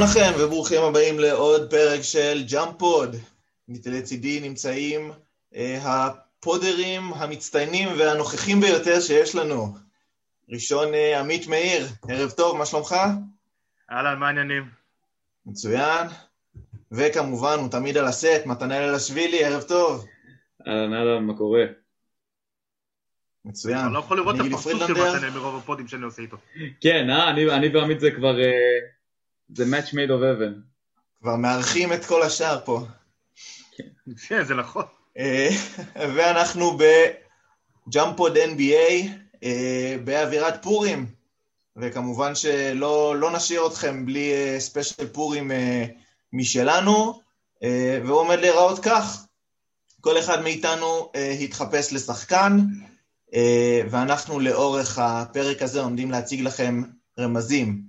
[0.00, 3.16] שלום לכם וברוכים הבאים לעוד פרק של ג'אמפוד.
[3.86, 5.12] לצידי נמצאים
[5.54, 9.74] אה, הפודרים המצטיינים והנוכחים ביותר שיש לנו.
[10.48, 12.94] ראשון אה, עמית מאיר, ערב טוב, מה שלומך?
[13.90, 14.68] אהלן, מה העניינים?
[15.46, 16.06] מצוין.
[16.92, 20.06] וכמובן, הוא תמיד על הסט, מתנאל אלשווילי, ערב טוב.
[20.66, 21.64] אהלן, אהלן, מה קורה?
[23.44, 23.78] מצוין.
[23.78, 26.36] אני לא יכול לראות את הפרצוף של מתנאל מרוב הפודים שאני עושה איתו.
[26.80, 28.40] כן, אה, אני, אני ועמית זה כבר...
[28.40, 28.99] אה,
[29.54, 30.60] זה match made of heaven.
[31.20, 32.86] כבר מארחים את כל השאר פה.
[34.28, 34.84] כן, זה נכון.
[35.18, 35.48] אה,
[35.96, 36.78] ואנחנו
[37.86, 39.08] בג'אמפוד NBA
[39.44, 41.06] אה, באווירת פורים,
[41.76, 45.50] וכמובן שלא לא נשאיר אתכם בלי ספיישל פורים
[46.32, 47.20] משלנו,
[48.04, 49.24] והוא עומד להיראות כך.
[50.00, 52.58] כל אחד מאיתנו התחפש לשחקן,
[53.90, 56.82] ואנחנו לאורך הפרק הזה עומדים להציג לכם
[57.18, 57.82] רמזים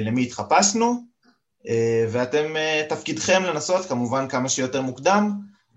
[0.00, 1.04] למי התחפשנו,
[2.10, 2.54] ואתם,
[2.88, 5.30] תפקידכם לנסות כמובן כמה שיותר מוקדם,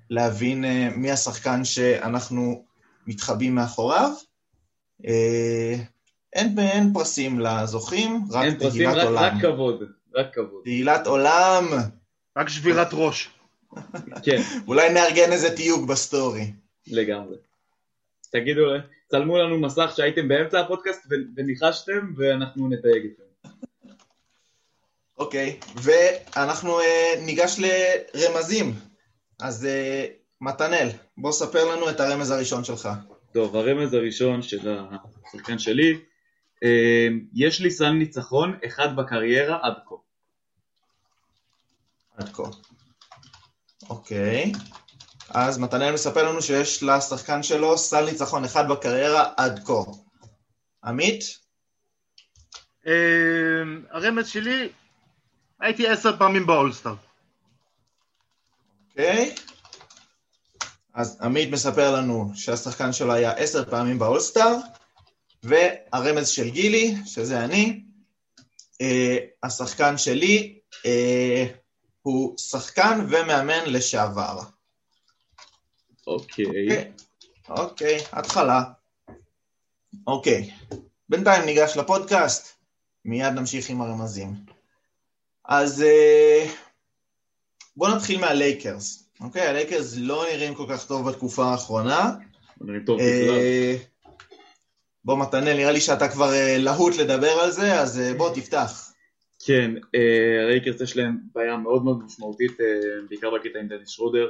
[0.10, 0.66] להבין
[0.96, 2.66] מי השחקן שאנחנו
[3.08, 4.12] מתחבאים מאחוריו.
[6.34, 9.18] אין, אין פרסים לזוכים, רק אין פרסים, רק, עולם.
[9.18, 9.84] רק כבוד,
[10.16, 10.64] רק כבוד.
[10.64, 11.66] תהילת עולם.
[12.38, 13.30] רק שבירת ראש.
[14.24, 14.42] כן.
[14.68, 16.54] אולי נארגן איזה תיוג בסטורי.
[16.88, 17.36] לגמרי.
[18.32, 18.62] תגידו,
[19.08, 23.50] צלמו לנו מסך שהייתם באמצע הפודקאסט וניחשתם ואנחנו נתייג אתכם.
[25.22, 26.84] אוקיי, ואנחנו אה,
[27.20, 27.60] ניגש
[28.14, 28.76] לרמזים.
[29.40, 32.90] אז אה, מתנאל, בוא ספר לנו את הרמז הראשון שלך.
[33.34, 34.78] טוב, הרמז הראשון של
[35.28, 36.68] השחקן שלי, אה,
[37.34, 39.96] יש לי סל ניצחון אחד בקריירה עד כה.
[42.18, 42.44] עד כה.
[43.90, 44.52] אוקיי.
[45.30, 49.92] אז מתנאל מספר לנו שיש לשחקן שלו סל ניצחון אחד בקריירה עד כה.
[50.84, 51.24] עמית?
[53.92, 54.70] הרמז שלי,
[55.62, 56.96] הייתי עשר פעמים באולסטאר.
[58.90, 59.36] אוקיי.
[60.94, 64.58] אז עמית מספר לנו שהשחקן שלו היה עשר פעמים באולסטאר,
[65.44, 67.84] והרמז של גילי, שזה אני,
[68.82, 71.46] אה, השחקן שלי אה,
[72.02, 74.40] הוא שחקן ומאמן לשעבר.
[76.08, 76.46] אוקיי.
[76.46, 76.92] אוקיי,
[77.50, 78.64] אוקיי, התחלה.
[80.08, 80.52] אוקיי,
[81.10, 82.58] בינתיים ניגש לפודקאסט,
[83.06, 84.61] מיד נמשיך עם הרמזים.
[85.54, 86.46] אז אה,
[87.78, 89.12] בואו נתחיל מהלייקרס.
[89.22, 92.12] אוקיי, הלייקרס לא נראים כל כך טוב בתקופה האחרונה.
[92.62, 93.30] נראים טוב בכלל.
[93.30, 93.76] אה,
[95.06, 98.92] בוא מתנאל, נראה לי שאתה כבר אה, להוט לדבר על זה, אז בוא תפתח.
[99.46, 99.72] כן,
[100.44, 102.52] הלייקרס יש להם בעיה מאוד מאוד משמעותית,
[103.10, 104.28] בעיקר בקטע עם דניס שרודר.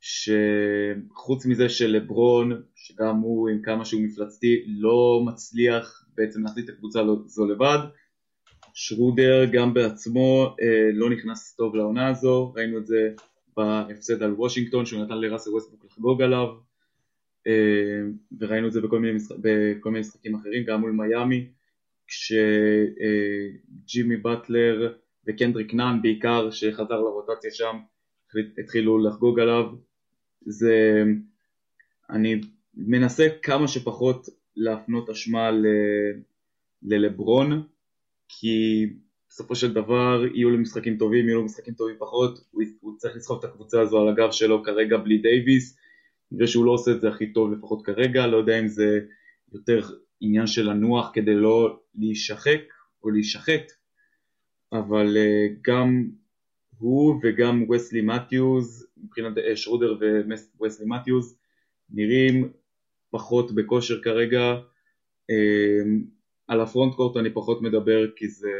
[0.00, 7.00] שחוץ מזה שלברון, שגם הוא עם כמה שהוא מפלצתי, לא מצליח בעצם להחזיק את הקבוצה
[7.00, 7.78] הזו לבד,
[8.74, 13.10] שרודר גם בעצמו אה, לא נכנס טוב לעונה הזו, ראינו את זה
[13.56, 16.48] בהפסד על וושינגטון שהוא נתן לראסל ווסטבוק לחגוג עליו.
[17.46, 18.00] אה,
[18.40, 21.48] וראינו את זה בכל מיני, משחק, בכל מיני משחקים אחרים, גם מול מיאמי
[22.06, 23.34] כשג'ימי
[24.14, 24.94] אה, באטלר
[25.26, 27.76] וקנדריק נאן בעיקר שחזר לרוטציה שם
[28.58, 29.64] התחילו לחגוג עליו.
[30.40, 31.04] זה
[32.10, 32.40] אני
[32.74, 34.26] מנסה כמה שפחות
[34.56, 35.66] להפנות אשמה ל,
[36.82, 37.62] ללברון
[38.38, 38.86] כי
[39.28, 43.16] בסופו של דבר יהיו לו משחקים טובים, יהיו לו משחקים טובים פחות, הוא, הוא צריך
[43.16, 45.78] לסחוב את הקבוצה הזו על הגב שלו כרגע בלי דייוויס,
[46.32, 49.00] נראה שהוא לא עושה את זה הכי טוב לפחות כרגע, לא יודע אם זה
[49.52, 49.80] יותר
[50.20, 52.60] עניין של לנוח כדי לא להישחק
[53.02, 53.72] או להישחט,
[54.72, 56.10] אבל אה, גם
[56.78, 59.98] הוא וגם וסלי מתיוז, מבחינת אה, שרודר
[60.58, 61.38] וווסלי מתיוז,
[61.90, 62.52] נראים
[63.10, 64.54] פחות בכושר כרגע.
[66.50, 68.50] על ה frontcourt אני פחות מדבר כי זה,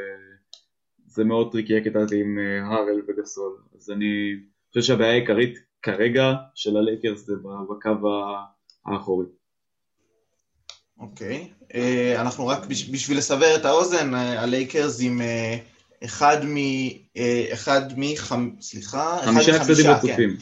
[1.07, 3.57] זה מאוד טריקי הקטע הזה עם אה, הארל וגסול.
[3.77, 4.35] אז אני
[4.69, 7.33] חושב שהבעיה העיקרית כרגע של הלייקרס זה
[7.71, 8.09] בקו
[8.87, 9.27] האחורי.
[10.99, 11.73] אוקיי, אוקיי.
[11.73, 15.21] אה, אנחנו רק בשביל לסבר את האוזן, הלייקרס עם...
[15.21, 16.57] אה, אחד מ...
[17.17, 18.51] אה, אחד מחמ...
[18.61, 19.19] סליחה?
[19.25, 19.91] חמישה הפסדים כן.
[19.93, 20.37] רצופים.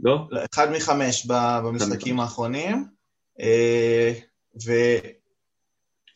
[0.00, 0.28] לא?
[0.54, 1.26] אחד מחמש
[1.62, 2.84] במשחקים האחרונים.
[3.40, 4.12] אה,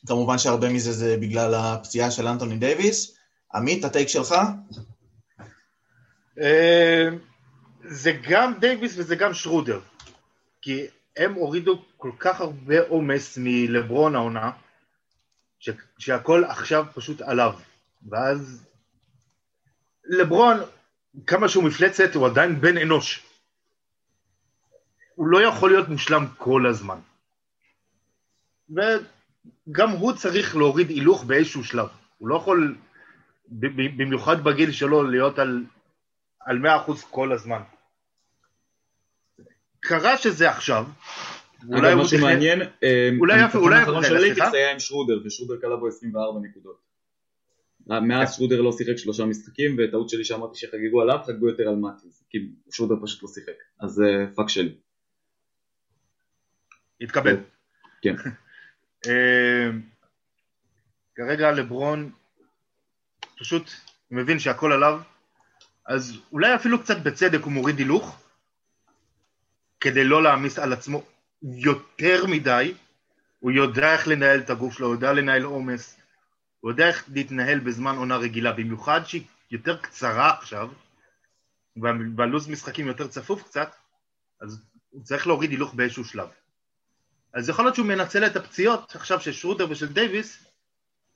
[0.04, 3.18] וכמובן שהרבה מזה זה בגלל הפציעה של אנטוני דייוויס.
[3.54, 4.34] עמית, הטייק שלך?
[6.40, 7.08] אה,
[7.84, 9.80] זה גם דייוויס וזה גם שרודר.
[10.62, 10.86] כי
[11.16, 14.50] הם הורידו כל כך הרבה עומס מלברון העונה,
[15.98, 17.54] שהכל עכשיו פשוט עליו.
[18.10, 18.66] ואז
[20.04, 20.56] לברון,
[21.26, 23.22] כמה שהוא מפלצת, הוא עדיין בן אנוש.
[25.14, 26.98] הוא לא יכול להיות מושלם כל הזמן.
[29.68, 31.86] וגם הוא צריך להוריד הילוך באיזשהו שלב.
[32.18, 32.76] הוא לא יכול
[33.96, 35.64] במיוחד בגיל שלו, להיות על,
[36.40, 37.60] על 100% כל הזמן.
[39.80, 40.86] קרה שזה עכשיו.
[41.72, 42.60] אגב, משהו מעניין,
[43.18, 43.76] אולי אפילו, אולי...
[43.76, 46.88] האחרון של לייקרס היה עם שרודר, ושרודר קלע בו 24 נקודות.
[47.86, 52.24] מאז שרודר לא שיחק שלושה משחקים, וטעות שלי שאמרתי שחגגו עליו, חגגו יותר על מתיוס,
[52.30, 52.38] כי
[52.70, 54.02] שרודר פשוט לא שיחק, אז
[54.34, 54.74] פאק שלי.
[57.00, 57.36] התקבל.
[58.02, 58.14] כן.
[61.14, 62.10] כרגע לברון
[63.38, 63.70] פשוט
[64.10, 65.00] מבין שהכל עליו,
[65.86, 68.22] אז אולי אפילו קצת בצדק הוא מוריד הילוך,
[69.80, 71.02] כדי לא להעמיס על עצמו
[71.42, 72.74] יותר מדי,
[73.40, 76.00] הוא יודע איך לנהל את הגוף שלו, הוא יודע לנהל עומס,
[76.60, 80.70] הוא יודע איך להתנהל בזמן עונה רגילה, במיוחד שהיא יותר קצרה עכשיו,
[82.16, 83.74] והלו"ז משחקים יותר צפוף קצת,
[84.40, 84.60] אז
[84.90, 86.28] הוא צריך להוריד הילוך באיזשהו שלב.
[87.32, 90.38] אז יכול להיות שהוא מנצל את הפציעות עכשיו של שרודר ושל דייוויס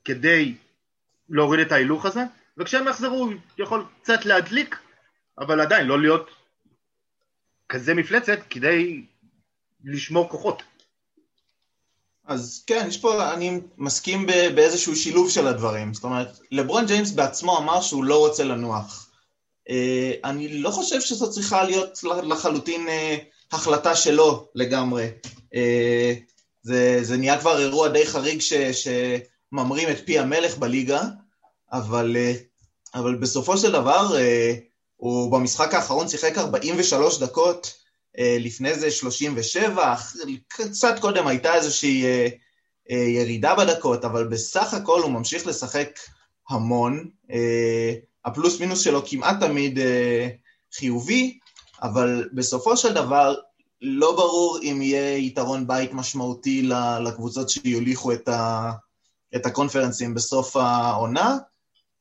[0.05, 0.55] כדי
[1.29, 2.23] להוריד את ההילוך הזה,
[2.57, 4.79] וכשהם יחזרו הוא יכול קצת להדליק,
[5.39, 6.29] אבל עדיין לא להיות
[7.69, 9.05] כזה מפלצת כדי
[9.83, 10.63] לשמור כוחות.
[12.25, 15.93] אז כן, יש פה, אני מסכים באיזשהו שילוב של הדברים.
[15.93, 19.09] זאת אומרת, לברון ג'יימס בעצמו אמר שהוא לא רוצה לנוח.
[19.69, 23.17] אה, אני לא חושב שזו צריכה להיות לחלוטין אה,
[23.53, 25.07] החלטה שלו לגמרי.
[25.55, 26.13] אה,
[26.61, 31.01] זה, זה נהיה כבר אירוע די חריג ש, שממרים את פי המלך בליגה,
[31.71, 32.17] אבל,
[32.95, 34.17] אבל בסופו של דבר
[34.95, 37.73] הוא במשחק האחרון שיחק 43 דקות,
[38.19, 39.95] אה, לפני זה 37,
[40.47, 42.27] קצת קודם הייתה איזושהי אה,
[42.91, 45.99] אה, ירידה בדקות, אבל בסך הכל הוא ממשיך לשחק
[46.49, 47.09] המון.
[48.25, 49.79] הפלוס מינוס שלו כמעט תמיד
[50.73, 51.39] חיובי,
[51.83, 53.35] אבל בסופו של דבר
[53.81, 56.69] לא ברור אם יהיה יתרון בית משמעותי
[57.05, 58.71] לקבוצות שיוליכו את, ה,
[59.35, 61.37] את הקונפרנסים בסוף העונה.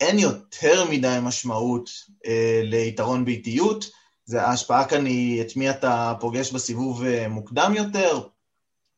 [0.00, 1.90] אין יותר מדי משמעות
[2.26, 3.90] אה, ליתרון באיטיות.
[4.24, 8.20] זה, ההשפעה כאן היא את מי אתה פוגש בסיבוב אה, מוקדם יותר,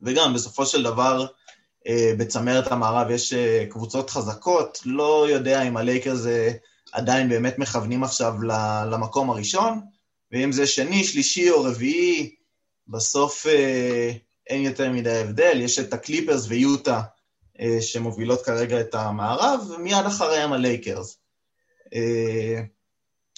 [0.02, 1.26] וגם בסופו של דבר
[1.86, 6.20] אה, בצמרת המערב יש אה, קבוצות חזקות, לא יודע אם הלייקרס
[6.92, 8.34] עדיין באמת מכוונים עכשיו
[8.90, 9.80] למקום הראשון,
[10.34, 12.34] ואם זה שני, שלישי או רביעי,
[12.88, 13.46] בסוף
[14.46, 17.00] אין יותר מדי הבדל, יש את הקליפרס ויוטה
[17.80, 21.18] שמובילות כרגע את המערב, ומיד אחריהם הלייקרס.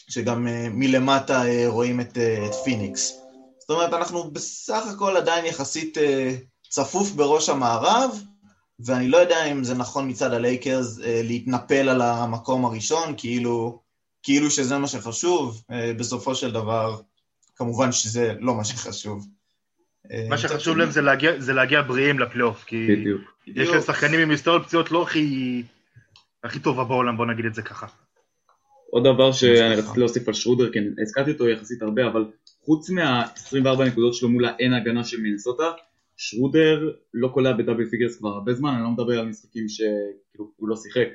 [0.08, 3.20] שגם אה, מלמטה אה, רואים את, אה, את פיניקס.
[3.58, 6.00] זאת אומרת, אנחנו בסך הכל עדיין יחסית uh,
[6.70, 8.20] צפוף בראש המערב,
[8.80, 13.82] ואני לא יודע אם זה נכון מצד הלייקרס uh, להתנפל על המקום הראשון, כאילו,
[14.26, 17.00] כאילו שזה מה שחשוב, uh, בסופו של דבר,
[17.56, 19.26] כמובן שזה לא מה שחשוב.
[20.28, 23.22] מה שחשוב להם זה להגיע, זה להגיע בריאים לפלייאוף, כי בדיוק.
[23.46, 25.62] יש להם שחקנים עם היסטוריות פציעות לא הכי,
[26.44, 27.86] הכי טובה בעולם, בוא נגיד את זה ככה.
[28.90, 32.24] עוד דבר שאני רציתי להוסיף על שרודר, כן, הזכרתי אותו יחסית הרבה, אבל
[32.64, 35.70] חוץ מה-24 נקודות שלו מול האין הגנה של מינסוטה,
[36.16, 40.50] שרודר לא קולע ב double figures כבר הרבה זמן, אני לא מדבר על משחקים שכאילו
[40.56, 41.08] הוא לא שיחק,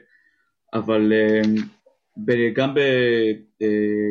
[0.74, 1.42] אבל אה,
[2.56, 2.76] גם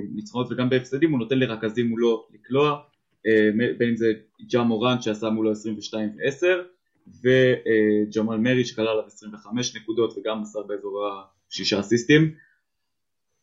[0.08, 2.78] בניצחונות וגם בהפסדים הוא נותן לרכזים מולו לקלוע,
[3.26, 4.12] אה, בין אם זה
[4.50, 6.46] ג'ה מורנט שעשה מולו 22 ו-10,
[7.08, 11.08] וג'מאל מרי שקלע עליו 25 נקודות וגם עשה באזור
[11.48, 12.34] השישה אסיסטים.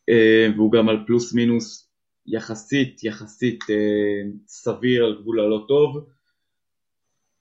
[0.08, 1.90] אה, והוא גם על פלוס מינוס
[2.26, 6.06] יחסית יחסית אה, סביר על גבול הלא טוב.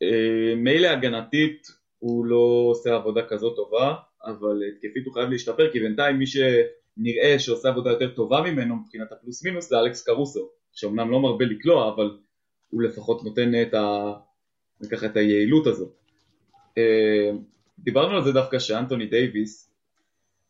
[0.02, 1.68] אה, מילא הגנתית
[2.00, 6.26] הוא לא עושה עבודה כזאת טובה, אבל התקפית הוא חייב להשתפר כי בינתיים מי
[6.98, 11.46] שנראה שעושה עבודה יותר טובה ממנו מבחינת הפלוס מינוס זה אלכס קרוסו, שאומנם לא מרבה
[11.46, 12.18] לקלוע אבל
[12.70, 14.14] הוא לפחות נותן את, ה...
[15.06, 15.94] את היעילות הזאת.
[17.80, 19.68] דיברנו על זה דווקא שאנטוני דייוויס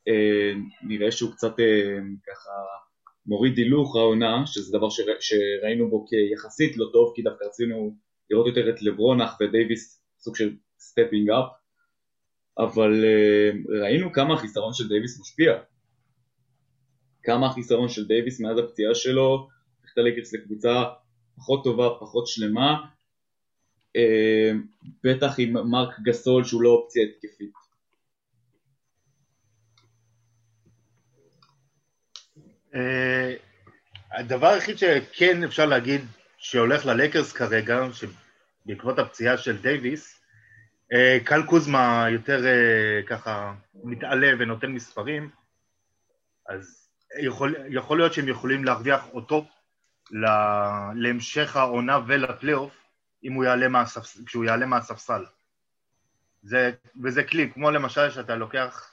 [0.07, 2.51] אה, נראה שהוא קצת אה, ככה
[3.25, 4.87] מוריד הילוך העונה, שזה דבר
[5.19, 7.95] שראינו בו כיחסית לא טוב, כי דווקא רצינו
[8.29, 11.51] לראות יותר את לברון ודייוויס סוג של stepping up,
[12.57, 13.51] אבל אה,
[13.81, 15.53] ראינו כמה החיסרון של דייוויס משפיע.
[17.27, 19.49] כמה החיסרון של דייוויס מאז הפציעה שלו,
[19.81, 19.97] הופך אותה
[20.33, 20.83] לקבוצה
[21.35, 22.85] פחות טובה, פחות שלמה,
[25.03, 27.51] בטח עם מרק גסול שהוא לא אופציה התקפית.
[32.75, 33.33] אה,
[34.11, 36.01] הדבר היחיד שכן אפשר להגיד
[36.37, 37.87] שהולך ללקרס כרגע,
[38.65, 40.21] בעקבות הפציעה של דייוויס,
[40.93, 43.53] אה, קל קוזמה יותר אה, ככה
[43.83, 45.29] מתעלה ונותן מספרים,
[46.49, 46.86] אז
[47.19, 49.45] יכול, יכול להיות שהם יכולים להרוויח אותו
[50.95, 52.87] להמשך העונה ולפלייאוף
[54.25, 55.25] כשהוא יעלה מהספסל.
[56.43, 56.71] זה,
[57.03, 58.91] וזה כלי, כמו למשל שאתה לוקח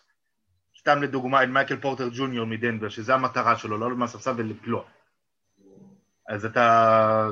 [0.78, 4.84] סתם לדוגמה את מייקל פורטר ג'וניור מדנבר, שזה המטרה שלו, לעלות מהספסל ולפלוע.
[6.28, 7.28] אז אתה...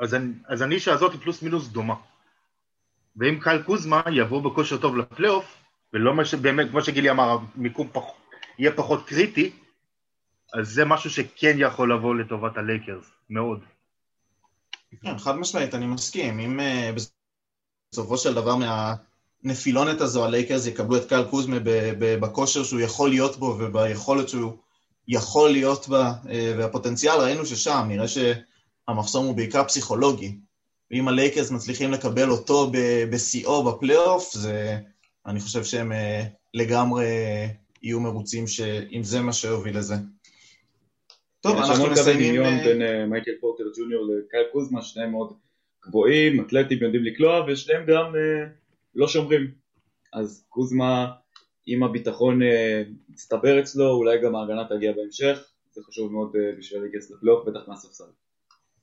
[0.00, 0.16] אז,
[0.48, 1.94] אז הנישה הזאת היא פלוס מינוס דומה.
[3.16, 5.56] ואם קייל קוזמה יבוא בכושר טוב לפלייאוף,
[5.92, 8.02] ולא מה שבאמת, כמו שגילי אמר, המיקום פח,
[8.58, 9.50] יהיה פחות קריטי,
[10.54, 13.60] אז זה משהו שכן יכול לבוא לטובת הלייקרס, מאוד.
[15.02, 16.40] כן, חד משמעית, אני מסכים.
[16.40, 16.90] אם אה,
[17.92, 21.56] בסופו של דבר מהנפילונת הזו הלייקרס יקבלו את קייל קוזמה
[21.98, 24.52] בכושר שהוא יכול להיות בו וביכולת שהוא
[25.08, 30.38] יכול להיות בה אה, והפוטנציאל, ראינו ששם, נראה שהמחסום הוא בעיקר פסיכולוגי.
[30.90, 32.70] ואם הלייקרס מצליחים לקבל אותו
[33.10, 34.78] בשיאו בפלייאוף, זה,
[35.26, 37.06] אני חושב שהם אה, לגמרי
[37.82, 39.94] יהיו מרוצים שאם זה מה שיוביל לזה.
[41.40, 42.28] טוב, יש אנחנו המון קווי מסיימים...
[42.30, 45.32] דמיון אה, בין אה, מייקל פורטר ג'וניור לקייל קוזמה, שניהם מאוד
[45.86, 48.46] גבוהים, אתלטים, יודעים לקלוע, ושניהם גם אה,
[48.94, 49.50] לא שומרים.
[50.12, 51.06] אז קוזמה,
[51.68, 52.40] אם הביטחון
[53.08, 55.38] מצטבר אצלו, אולי גם ההגנה תגיע בהמשך,
[55.72, 58.04] זה חשוב מאוד בשביל להיכנס לפלייאוף, בטח מהספסל.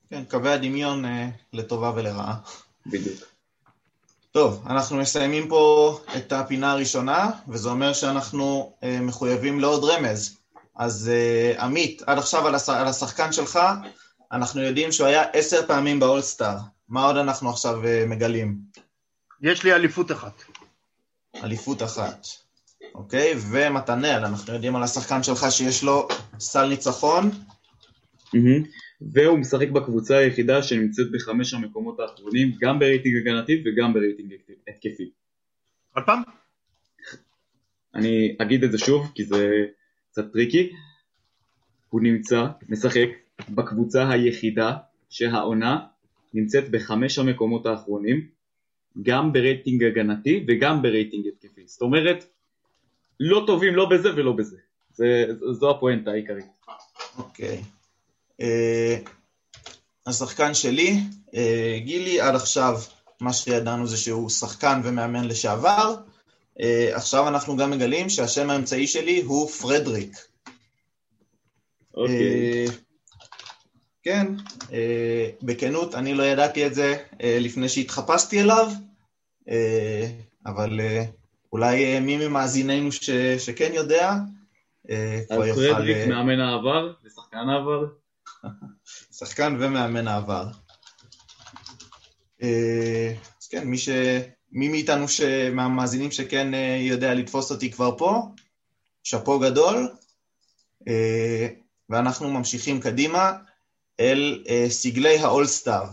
[0.09, 1.03] כן, קווי הדמיון
[1.53, 2.35] לטובה ולרעה.
[2.85, 3.32] בדיוק.
[4.33, 10.37] טוב, אנחנו מסיימים פה את הפינה הראשונה, וזה אומר שאנחנו אה, מחויבים לעוד רמז.
[10.75, 12.69] אז אה, עמית, עד עכשיו על, הש...
[12.69, 13.59] על השחקן שלך,
[14.31, 16.57] אנחנו יודעים שהוא היה עשר פעמים באולסטאר.
[16.89, 18.57] מה עוד אנחנו עכשיו אה, מגלים?
[19.41, 20.43] יש לי אליפות אחת.
[21.43, 22.27] אליפות אחת.
[22.95, 23.33] אוקיי?
[23.51, 26.07] ומתנאל, אנחנו יודעים על השחקן שלך שיש לו
[26.39, 27.31] סל ניצחון.
[28.33, 28.63] מהמם.
[29.11, 34.33] והוא משחק בקבוצה היחידה שנמצאת בחמש המקומות האחרונים, גם ברייטינג הגנתי וגם ברייטינג
[34.67, 35.11] התקפי.
[35.95, 36.21] עוד פעם?
[37.95, 39.65] אני אגיד את זה שוב, כי זה
[40.11, 40.71] קצת טריקי.
[41.89, 43.09] הוא נמצא, משחק,
[43.49, 44.77] בקבוצה היחידה
[45.09, 45.79] שהעונה
[46.33, 48.27] נמצאת בחמש המקומות האחרונים,
[49.01, 51.61] גם ברייטינג הגנתי וגם ברייטינג התקפי.
[51.65, 52.25] זאת אומרת,
[53.19, 54.57] לא טובים לא בזה ולא בזה.
[54.91, 56.45] זה, זו הפואנטה העיקרית.
[57.17, 57.47] אוקיי.
[57.47, 57.61] אה,
[60.07, 60.99] השחקן שלי,
[61.35, 62.79] אה, גילי, עד עכשיו
[63.21, 65.95] מה שידענו זה שהוא שחקן ומאמן לשעבר.
[66.61, 70.17] אה, עכשיו אנחנו גם מגלים שהשם האמצעי שלי הוא פרדריק.
[71.93, 72.15] אוקיי.
[72.15, 72.65] אה,
[74.03, 74.27] כן,
[74.73, 78.71] אה, בכנות, אני לא ידעתי את זה אה, לפני שהתחפשתי אליו,
[79.49, 80.09] אה,
[80.45, 81.03] אבל אה,
[81.53, 84.13] אולי אה, מי ממאזיננו ש, שכן יודע,
[84.89, 85.73] אה, אז כבר יוכל...
[85.73, 88.02] פרדריק אה, מאמן העבר ושחקן העבר.
[89.11, 90.47] שחקן ומאמן העבר.
[92.43, 93.89] אה, אז כן, מי, ש...
[94.51, 95.21] מי מאיתנו, ש...
[95.51, 98.21] מהמאזינים שכן אה, יודע לתפוס אותי כבר פה,
[99.03, 99.89] שאפו גדול,
[100.87, 101.47] אה,
[101.89, 103.33] ואנחנו ממשיכים קדימה
[103.99, 105.83] אל סגלי האולסטאר.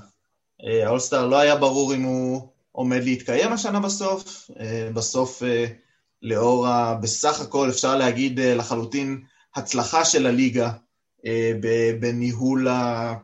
[0.87, 4.51] האולסטאר לא היה ברור אם הוא עומד להתקיים השנה בסוף,
[4.95, 5.43] בסוף
[6.23, 6.95] לאור ה...
[6.95, 9.23] בסך הכל אפשר להגיד לחלוטין
[9.55, 10.71] הצלחה של הליגה,
[12.01, 13.15] בניהול ה-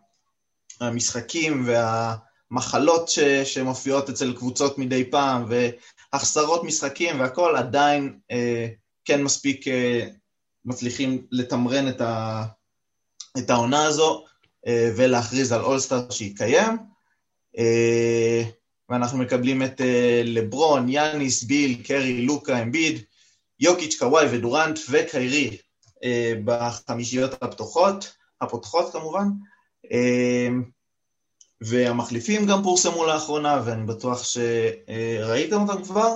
[0.80, 5.44] המשחקים והמחלות ש- שמופיעות אצל קבוצות מדי פעם
[6.12, 8.66] והחסרות משחקים והכל עדיין אה,
[9.04, 10.08] כן מספיק אה,
[10.64, 12.44] מצליחים לתמרן את, ה-
[13.38, 14.24] את העונה הזו
[14.66, 16.76] אה, ולהכריז על אולסטאר שיתקיים.
[17.58, 18.42] אה,
[18.88, 23.02] ואנחנו מקבלים את אה, לברון, יאניס, ביל, קרי, לוקה, אמביד,
[23.60, 25.56] יוקיץ', קוואי ודורנט וקיירי אה,
[26.44, 29.28] בחמישיות הפתוחות, הפותחות כמובן,
[29.92, 30.48] אה,
[31.60, 36.12] והמחליפים גם פורסמו לאחרונה, ואני בטוח שראיתם אותם כבר.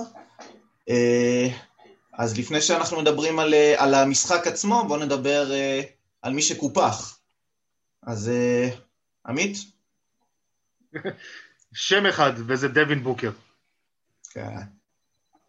[0.89, 1.47] אה,
[2.13, 5.81] אז לפני שאנחנו מדברים על, אה, על המשחק עצמו, בואו נדבר אה,
[6.21, 7.19] על מי שקופח.
[8.03, 8.69] אז אה,
[9.27, 9.57] עמית?
[11.73, 13.31] שם אחד, וזה דווין בוקר.
[14.29, 14.41] כן.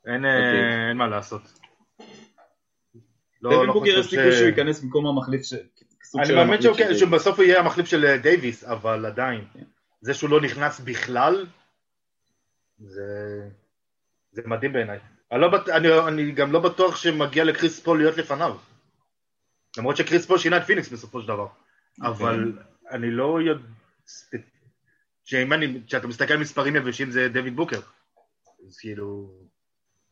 [0.07, 0.83] אין, אוקיי.
[0.85, 1.62] אה, אין מה לעשות.
[3.43, 5.55] לא- דווין לא בוקר יש סיכוי שהוא ייכנס במקום המחליף ש...
[6.05, 9.45] סוג אני של מאמין של שבסוף הוא יהיה המחליף של דייוויס, אבל עדיין.
[10.01, 11.47] זה שהוא לא נכנס בכלל,
[12.79, 14.99] זה, מדהים בעיניי.
[15.33, 16.09] אני, לא.
[16.09, 18.57] אני, גם לא בטוח שמגיע לקריס פול להיות לפניו.
[19.79, 21.47] למרות שקריס פול שינה את פיניקס בסופו של דבר.
[22.03, 22.53] אבל
[22.91, 23.67] אני לא יודע...
[25.87, 27.81] כשאתה מסתכל על מספרים יבשים זה דווין בוקר.
[28.67, 29.31] אז כאילו...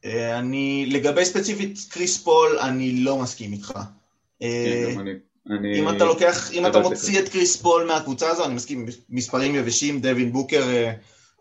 [0.04, 3.72] אה, אני, לגבי ספציפית קריס פול, אני לא מסכים איתך.
[4.42, 5.10] אה, כן, אני.
[5.50, 9.54] אני- אם אתה לוקח, אם אתה מוציא את קריס פול מהקבוצה הזו, אני מסכים, מספרים
[9.54, 10.92] יבשים, דווין בוקר אה,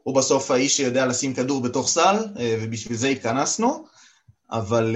[0.04, 2.16] הוא בסוף האיש שיודע לשים כדור בתוך סל,
[2.62, 3.86] ובשביל זה התכנסנו,
[4.51, 4.96] אבל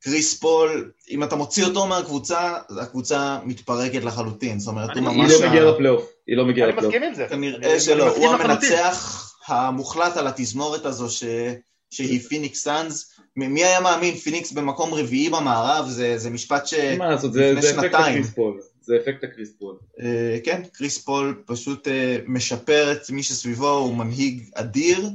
[0.00, 5.18] קריס פול, אם אתה מוציא אותו מהקבוצה, הקבוצה מתפרקת לחלוטין, זאת אומרת, אני הוא היא
[5.22, 5.32] ממש...
[5.32, 6.02] לא ה- מגיעה לפלייאוף.
[6.26, 6.94] היא לא מגיעה אני לפלייאוף.
[6.94, 7.26] מסכים עם זה.
[7.28, 8.34] כנראה אני- שלא, אני הוא.
[8.34, 11.24] המנצח המוחלט על התזמורת הזו ש...
[11.92, 13.12] שהיא פיניקס סאנס.
[13.36, 17.70] מי היה מאמין, פיניקס במקום רביעי במערב, זה, זה משפט אין מה לעשות, זה, זה
[17.70, 17.94] אפקט.
[17.94, 18.60] הקריס פול.
[18.80, 19.76] זה אפקט הקריס פול.
[20.00, 25.10] אה, כן, קריס פול פשוט אה, משפר את מי שסביבו, הוא מנהיג אדיר,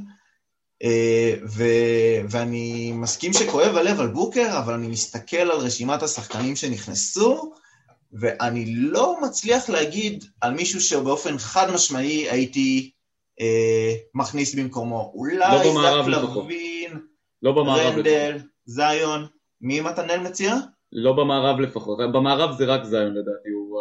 [0.84, 7.52] אה, ו- ואני מסכים שכואב הלב על בוקר, אבל אני מסתכל על רשימת השחקנים שנכנסו,
[8.12, 12.90] ואני לא מצליח להגיד על מישהו שבאופן חד משמעי הייתי
[13.40, 15.12] אה, מכניס במקומו.
[15.14, 16.44] אולי לא במערב זק לפחות.
[16.44, 17.00] לוין,
[17.42, 17.96] לא במערב לפחות.
[17.96, 19.26] רנדל, זיון,
[19.60, 20.54] מי מתנאל מציע?
[20.92, 21.98] לא במערב לפחות.
[22.12, 23.80] במערב זה רק זיון לדעתי, הוא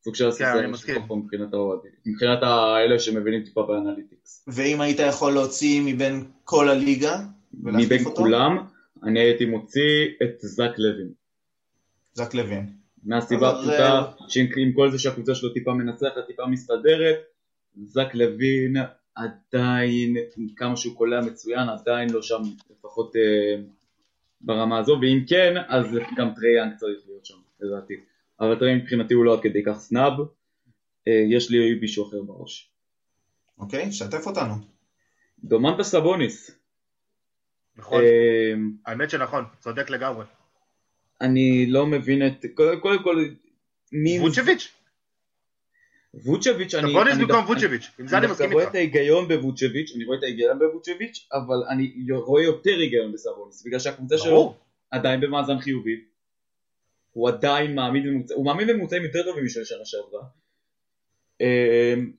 [0.00, 0.94] הסוג של אני הסוציאלי מסכים.
[0.94, 1.90] שלך פה מבחינת האוהדים.
[2.06, 4.44] מבחינת האלה שמבינים טיפה באנליטיקס.
[4.48, 7.18] ואם היית יכול להוציא מבין כל הליגה,
[7.54, 8.16] מבין אותו?
[8.16, 8.58] כולם,
[9.04, 11.08] אני הייתי מוציא את זק לוין.
[12.14, 12.66] זק לוין.
[13.04, 17.16] מהסיבה הפשוטה אה, שעם עם כל זה שהקבוצה שלו טיפה מנצחת, טיפה מסתדרת,
[17.84, 18.76] זק לוין
[19.14, 20.16] עדיין,
[20.56, 23.62] כמה שהוא קולע מצוין, עדיין לא שם לפחות אה,
[24.40, 27.94] ברמה הזו, ואם כן, אז גם טריי יאנג צריך להיות שם, לדעתי.
[28.40, 30.12] אבל טריי יאנג מבחינתי הוא לא עד כדי כך snub,
[31.08, 32.70] אה, יש לי מישהו אחר בראש.
[33.58, 34.54] אוקיי, שתף אותנו.
[35.44, 36.50] דומנטאס סבוניס.
[37.76, 38.54] נכון, אה,
[38.86, 40.24] האמת שנכון, צודק לגמרי.
[41.20, 43.24] אני לא מבין את, קודם קודם כל,
[43.92, 44.20] מי...
[44.20, 44.75] ווצ'ביץ',
[46.24, 47.00] ווצ'ביץ', אני...
[47.00, 48.70] אני במקום ווצ'ביץ', עם זה אני מסכים רואה איתך.
[48.70, 53.78] את ההיגיון בווצ'ביץ', אני רואה את ההיגיון בווצ'ביץ', אבל אני רואה יותר היגיון בסבוניס, בגלל
[53.78, 54.54] שהקבוצה שלו.
[54.90, 56.00] עדיין במאזן חיובי,
[57.12, 60.22] הוא עדיין מעמיד בממוצע, הוא מעמיד בממוצעים יותר טובים משל שנה שעברה,
[61.40, 62.12] אמ,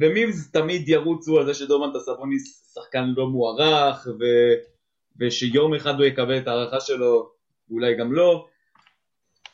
[0.00, 4.24] ומימס תמיד ירוצו על זה שדומנטה סבוניס שחקן לא מוערך, ו...
[5.20, 7.30] ושיום אחד הוא יקבל את ההערכה שלו,
[7.70, 8.46] ואולי גם לא,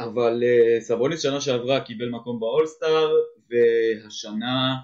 [0.01, 3.13] אבל אה, סבוניס שנה שעברה קיבל מקום באולסטאר,
[3.51, 4.77] והשנה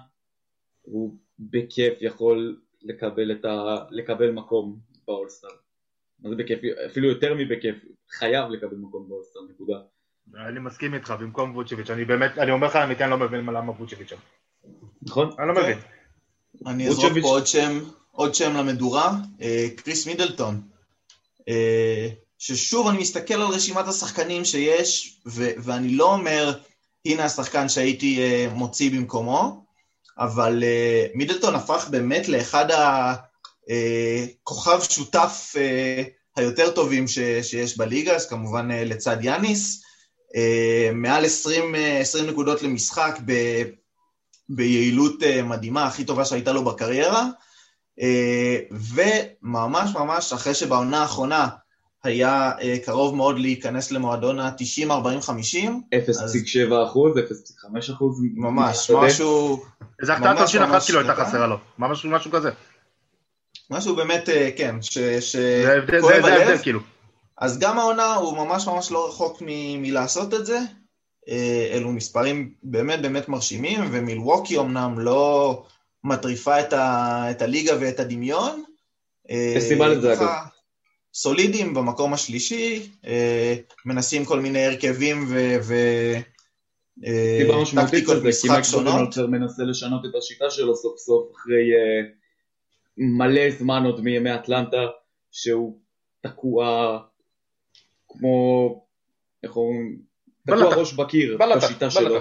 [0.81, 3.75] הוא בכיף יכול לקבל, את ה...
[3.91, 5.49] לקבל מקום באולסטאר.
[6.19, 6.59] מה זה בכיף?
[6.85, 7.75] אפילו יותר מבכיף,
[8.09, 9.79] חייב לקבל מקום באולסטאר, נקודה.
[10.35, 14.09] אני מסכים איתך, במקום ווצ'ביץ', אני באמת, אני אומר לך אני לא מבין למה ווצ'ביץ'
[14.09, 14.17] שם.
[15.01, 15.29] נכון?
[15.39, 15.53] אני לא.
[15.53, 15.77] מבין.
[16.67, 17.13] אני אזרוק.
[17.21, 17.79] פה עוד שם,
[18.11, 20.61] עוד שם למדורה, אה, קריס מידלטון.
[21.49, 26.53] אה, ששוב, אני מסתכל על רשימת השחקנים שיש, ו- ואני לא אומר,
[27.05, 29.65] הנה השחקן שהייתי אה, מוציא במקומו,
[30.19, 32.65] אבל אה, מידלטון הפך באמת לאחד
[33.67, 36.03] הכוכב שותף אה,
[36.35, 39.83] היותר טובים ש- שיש בליגה, אז כמובן לצד יאניס.
[40.93, 43.63] מעל 20, אה, 20 נקודות למשחק ב-
[44.49, 45.13] ביעילות
[45.43, 47.25] מדהימה, הכי טובה שהייתה לו בקריירה,
[48.71, 51.47] וממש ממש אחרי שבעונה האחרונה
[52.03, 57.21] היה אה, קרוב מאוד להיכנס למועדון ה-90-40-50, 0.7 אחוז, 0.5
[57.93, 58.19] אחוז.
[58.35, 58.91] ממש.
[58.91, 59.63] משהו,
[60.01, 61.15] איזה החטאת ממש עונשין אחת כאילו הייתה.
[61.15, 61.57] חסרה לו.
[61.77, 62.49] ממש משהו כזה.
[63.69, 64.97] משהו באמת, אה, כן, ש-
[65.37, 66.41] זה ההבדל- שכואב זה זה הלב.
[66.47, 66.79] ההבדל כאילו.
[67.37, 70.59] אז גם העונה הוא ממש ממש לא רחוק מ- מלעשות את זה.
[71.29, 75.63] אה, אלו מספרים באמת באמת מרשימים, ומילווקי אמנם לא
[76.03, 78.63] מטריפה את, ה- את הליגה ואת הדמיון.
[79.29, 80.27] יש סיבה לזה, אגב.
[81.13, 85.35] סולידיים במקום השלישי, אה, מנסים כל מיני הרכבים ו...
[85.63, 85.73] ו
[87.05, 87.39] אה,
[87.71, 88.85] כי משחק מייק שונות.
[88.85, 92.09] בודנולצר מנסה לשנות את השיטה שלו סוף סוף אחרי אה,
[92.97, 94.87] מלא זמן עוד מימי אטלנטה,
[95.31, 95.79] שהוא
[96.21, 96.99] תקוע
[98.09, 98.85] כמו,
[99.43, 99.99] איך אומרים,
[100.47, 100.75] תקוע.
[100.75, 102.15] ראש בקיר בשיטה שלו.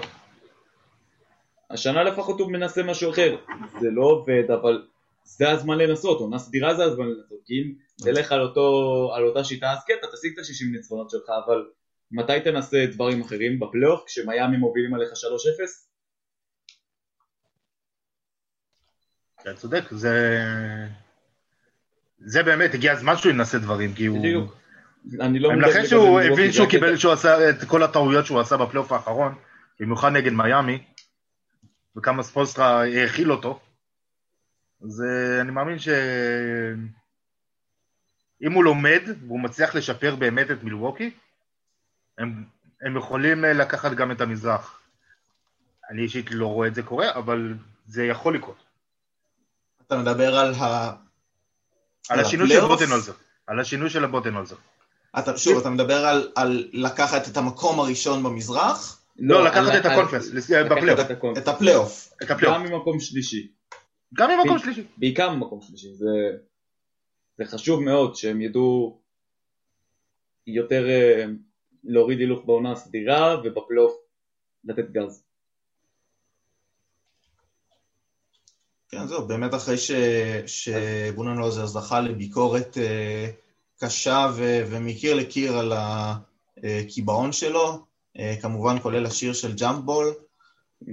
[1.70, 3.37] השנה לפחות הוא מנסה משהו אחר,
[3.81, 4.87] זה לא עובד, אבל
[5.24, 7.72] זה הזמן לנסות, עונה סדירה זה הזמן לנסות, כי אם
[8.04, 11.64] תלך על, אותו, על אותה שיטה, אז כן, אתה תשיג את ה-60 ניצחונות שלך, אבל
[12.12, 13.61] מתי תנסה דברים אחרים?
[13.61, 15.12] בפלייאוף, כשמיאמי מובילים עליך 3-0?
[19.42, 20.38] אתה צודק, זה...
[22.18, 24.18] זה באמת, הגיע הזמן שהוא ינסה דברים, כי הוא...
[24.18, 24.56] בדיוק.
[25.20, 26.68] אני לא לכן לגבי שהוא הבין שהוא.
[26.68, 29.35] קיבל, שהוא עשה את כל הטעויות שהוא עשה בפלייאוף האחרון,
[29.80, 30.85] במיוחד נגד מיאמי,
[31.96, 33.61] וכמה ספולסטרה האכיל אותו,
[34.85, 35.88] אז אה, אני מאמין ש...
[38.42, 41.11] אם הוא לומד והוא מצליח לשפר באמת את מילווקי,
[42.18, 42.45] הם,
[42.83, 44.81] הם יכולים אה, לקחת גם את המזרח.
[45.90, 47.55] אני אישית לא רואה את זה קורה, אבל
[47.87, 48.57] זה יכול לקרות.
[49.87, 50.92] אתה מדבר על ה...
[52.09, 52.61] על על השינוי של?
[52.61, 53.12] בוטנולזר.
[53.47, 54.57] על השינוי של הבוטנולזר.
[55.18, 59.85] אתה, שוב, אתה מדבר על, על לקחת את המקום הראשון במזרח, לא, לקחת על- את
[59.87, 61.01] על- ה conference, לס- לקחת בפלייאוף.
[61.01, 61.44] את ה conference.
[61.45, 62.12] את הפלייאוף.
[62.23, 62.57] את הפלייאוף.
[62.57, 63.49] גם ממקום שלישי.
[64.14, 64.83] גם ממקום ב- שלישי.
[64.96, 65.94] בעיקר ממקום שלישי.
[65.94, 66.07] זה,
[67.38, 69.01] זה חשוב מאוד שהם ידעו
[70.46, 71.25] יותר אה,
[71.85, 73.92] להוריד הילוך בעונה הסדירה ובפלייאוף
[74.64, 75.25] לתת גז.
[78.88, 79.90] כן, זהו, באמת אחרי ש...
[80.46, 83.31] שבודנהולצר זכה לביקורת אה,
[83.81, 84.42] קשה ו...
[84.70, 87.87] ומקיר לקיר על הקיבעון שלו,
[88.18, 90.14] אה, כמובן כולל השיר של ג'אמפבול.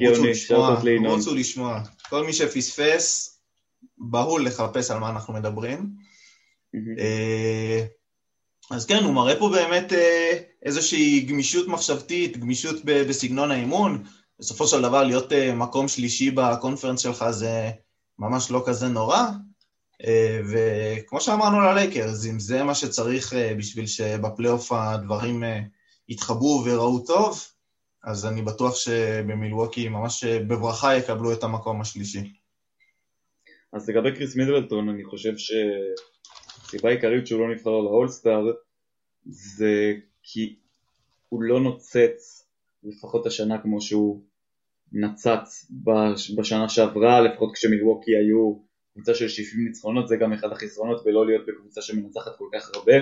[0.00, 1.18] גאוני, שאלות לינון.
[1.18, 1.80] רוצו לשמוע.
[2.08, 3.32] כל מי שפספס,
[3.98, 5.90] בהול לחפש על מה אנחנו מדברים.
[6.98, 7.84] אה,
[8.70, 14.04] אז כן, הוא מראה פה באמת אה, איזושהי גמישות מחשבתית, גמישות בסגנון האימון.
[14.40, 17.70] בסופו של דבר להיות אה, מקום שלישי בקונפרנס שלך זה
[18.18, 19.22] ממש לא כזה נורא.
[20.50, 25.44] וכמו שאמרנו ללייקרס, אם זה מה שצריך בשביל שבפלייאוף הדברים
[26.08, 27.44] יתחברו וראו טוב,
[28.04, 32.32] אז אני בטוח שבמילווקי ממש בברכה יקבלו את המקום השלישי.
[33.72, 38.52] אז לגבי קריס מידלטון, אני חושב שהסיבה העיקרית שהוא לא נבחר לאולסטאר
[39.26, 40.56] זה כי
[41.28, 42.48] הוא לא נוצץ
[42.82, 44.22] לפחות השנה כמו שהוא
[44.92, 48.58] נצץ בש- בשנה שעברה, לפחות כשמילווקי היו
[48.94, 52.92] קבוצה של 70 ניצחונות, זה גם אחד החסרונות בלא להיות בקבוצה שמנצחת כל כך הרבה,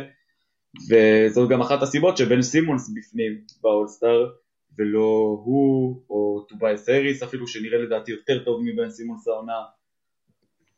[0.88, 4.30] וזאת גם אחת הסיבות שבן סימונס בפנים באולסטאר,
[4.78, 9.62] ולא הוא או טוביאס האריס אפילו, שנראה לדעתי יותר טוב מבן סימונס העונה,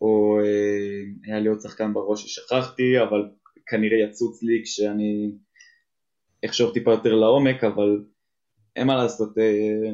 [0.01, 3.31] או אה, היה לי עוד שחקן בראש ששכחתי, אבל
[3.67, 5.33] כנראה יצוץ לי כשאני
[6.45, 8.05] אחשוב טיפה יותר לעומק, אבל
[8.77, 9.91] אין מה לעשות, אה,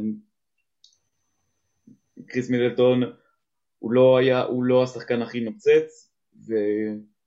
[2.27, 3.03] קריס מידלטון
[3.79, 6.13] הוא לא היה, הוא לא השחקן הכי נוצץ,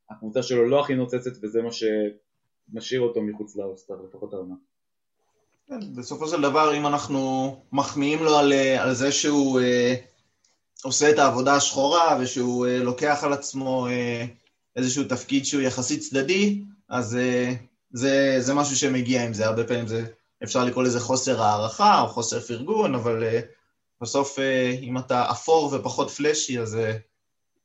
[0.09, 4.55] והקבוצה שלו לא הכי נוצצת, וזה מה שמשאיר אותו מחוץ לאוסטר, לפחות העונה.
[5.71, 9.95] כן, בסופו של דבר, אם אנחנו מחמיאים לו על, אה, על זה שהוא אה,
[10.83, 14.25] עושה את העבודה השחורה ושהוא אה, לוקח על עצמו אה,
[14.75, 17.53] איזשהו תפקיד שהוא יחסית צדדי, אז אה,
[17.91, 19.47] זה, זה משהו שמגיע עם זה.
[19.47, 20.05] הרבה פעמים זה,
[20.43, 23.39] אפשר לקרוא לזה חוסר הערכה או חוסר פרגון, אבל אה,
[24.01, 26.97] בסוף אה, אם אתה אפור ופחות פלאשי, אז אה,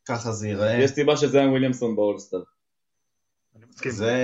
[0.05, 0.83] ככה זה ייראה.
[0.83, 2.43] יש סיבה שזיין וויליאמסון באולסטר.
[3.89, 4.15] זה...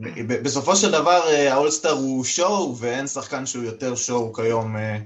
[0.00, 4.98] ב- בסופו של דבר אה, האולסטאר הוא שואו, ואין שחקן שהוא יותר שואו כיום אה,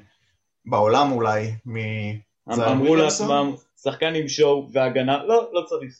[0.66, 2.96] בעולם אולי מזיין אמרו.
[2.96, 5.94] לעצמם, שחקן עם שואו והגנה, לא, לא צריך.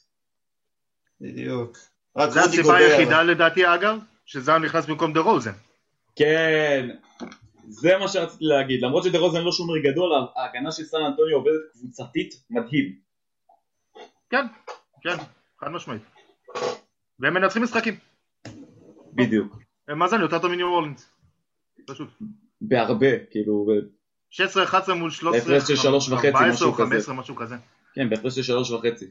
[1.21, 1.79] בדיוק.
[2.17, 2.77] רק זו הסיבה.
[2.77, 5.53] היחידה לדעתי אגב, שזאון נכנס במקום דה רוזן.
[6.17, 6.89] כן,
[7.69, 8.83] זה מה שרציתי להגיד.
[8.83, 12.95] למרות שדה רוזן לא שומר גדול, ההגנה של סן אנטוניו עובדת קבוצתית מדהים.
[14.31, 14.47] כן,
[15.03, 15.17] כן,
[15.61, 16.03] חד משמעית.
[17.21, 17.97] והם מנצחים משחקים.
[19.13, 19.59] בדיוק.
[19.89, 21.11] הם מאזן יותר טוב מניו אורלינס.
[21.87, 22.09] פשוט.
[22.61, 23.99] בהרבה, כאילו, ב-
[24.31, 26.85] 16-11 מול 13, בהפרש של שלוש וחצי, 14 משהו או כזה.
[26.85, 27.57] 15, משהו כזה.
[27.95, 29.07] כן, בהפרש של שלוש וחצי.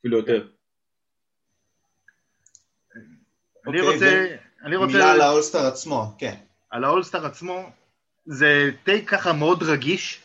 [0.00, 0.48] אפילו יותר.
[3.66, 6.34] אני אוקיי, רוצה, אני רוצה, מילה על האולסטאר עצמו, כן.
[6.70, 7.70] על האולסטאר עצמו,
[8.26, 10.20] זה טייק ככה מאוד רגיש,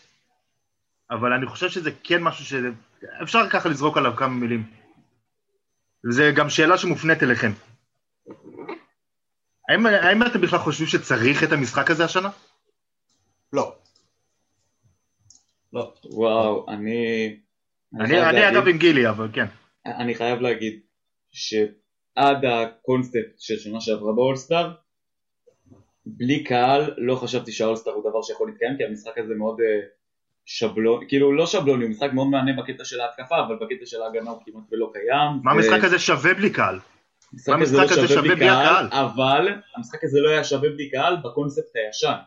[1.12, 4.81] אבל אני חושב שזה כן משהו שאפשר ככה לזרוק עליו כמה מילים.
[6.10, 7.52] זה גם שאלה שמופנית אליכם.
[9.70, 12.30] האם, האם אתם בכלל חושבים שצריך את המשחק הזה השנה?
[13.54, 13.76] לא.
[15.74, 15.94] לא.
[16.06, 17.28] וואו, אני...
[18.00, 19.46] אני, חייב אני להגיד- אגב עם גילי, אבל כן.
[19.86, 20.80] אני חייב להגיד
[21.32, 24.74] שעד הקונספט של שנה שעברה באולסטאר,
[26.06, 29.88] בלי קהל לא חשבתי שהאולסטאר הוא דבר שיכול להתקיים, כי המשחק הזה מאוד אה,
[30.46, 34.30] שבלוני, כאילו לא שבלוני, הוא משחק מאוד מהנה בקטע של ההתקפה, אבל בקטע של ההגנה
[34.30, 35.40] הוא כמעט ולא קיים.
[35.44, 36.80] מה ו- המשחק הזה שווה בלי קהל?
[37.34, 38.88] המשחק מה הזה לא שווה בלי קהל?
[38.92, 42.18] אבל המשחק הזה לא היה שווה בלי קהל בקונספט הישן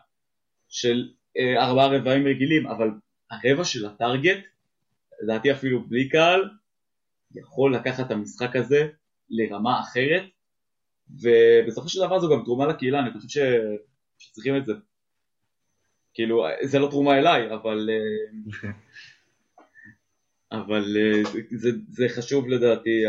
[0.69, 2.89] של אה, ארבעה רבעים רגילים, אבל
[3.31, 4.39] הרבע של הטארגט,
[5.23, 6.49] לדעתי אפילו בלי קהל,
[7.35, 8.87] יכול לקחת את המשחק הזה
[9.29, 10.23] לרמה אחרת,
[11.09, 13.37] ובסופו של דבר זו גם תרומה לקהילה, אני חושב ש...
[14.17, 14.73] שצריכים את זה.
[16.15, 18.69] כאילו, זה לא תרומה אליי, אבל, אה,
[20.59, 23.03] אבל אה, זה, זה, חשוב לדעתי,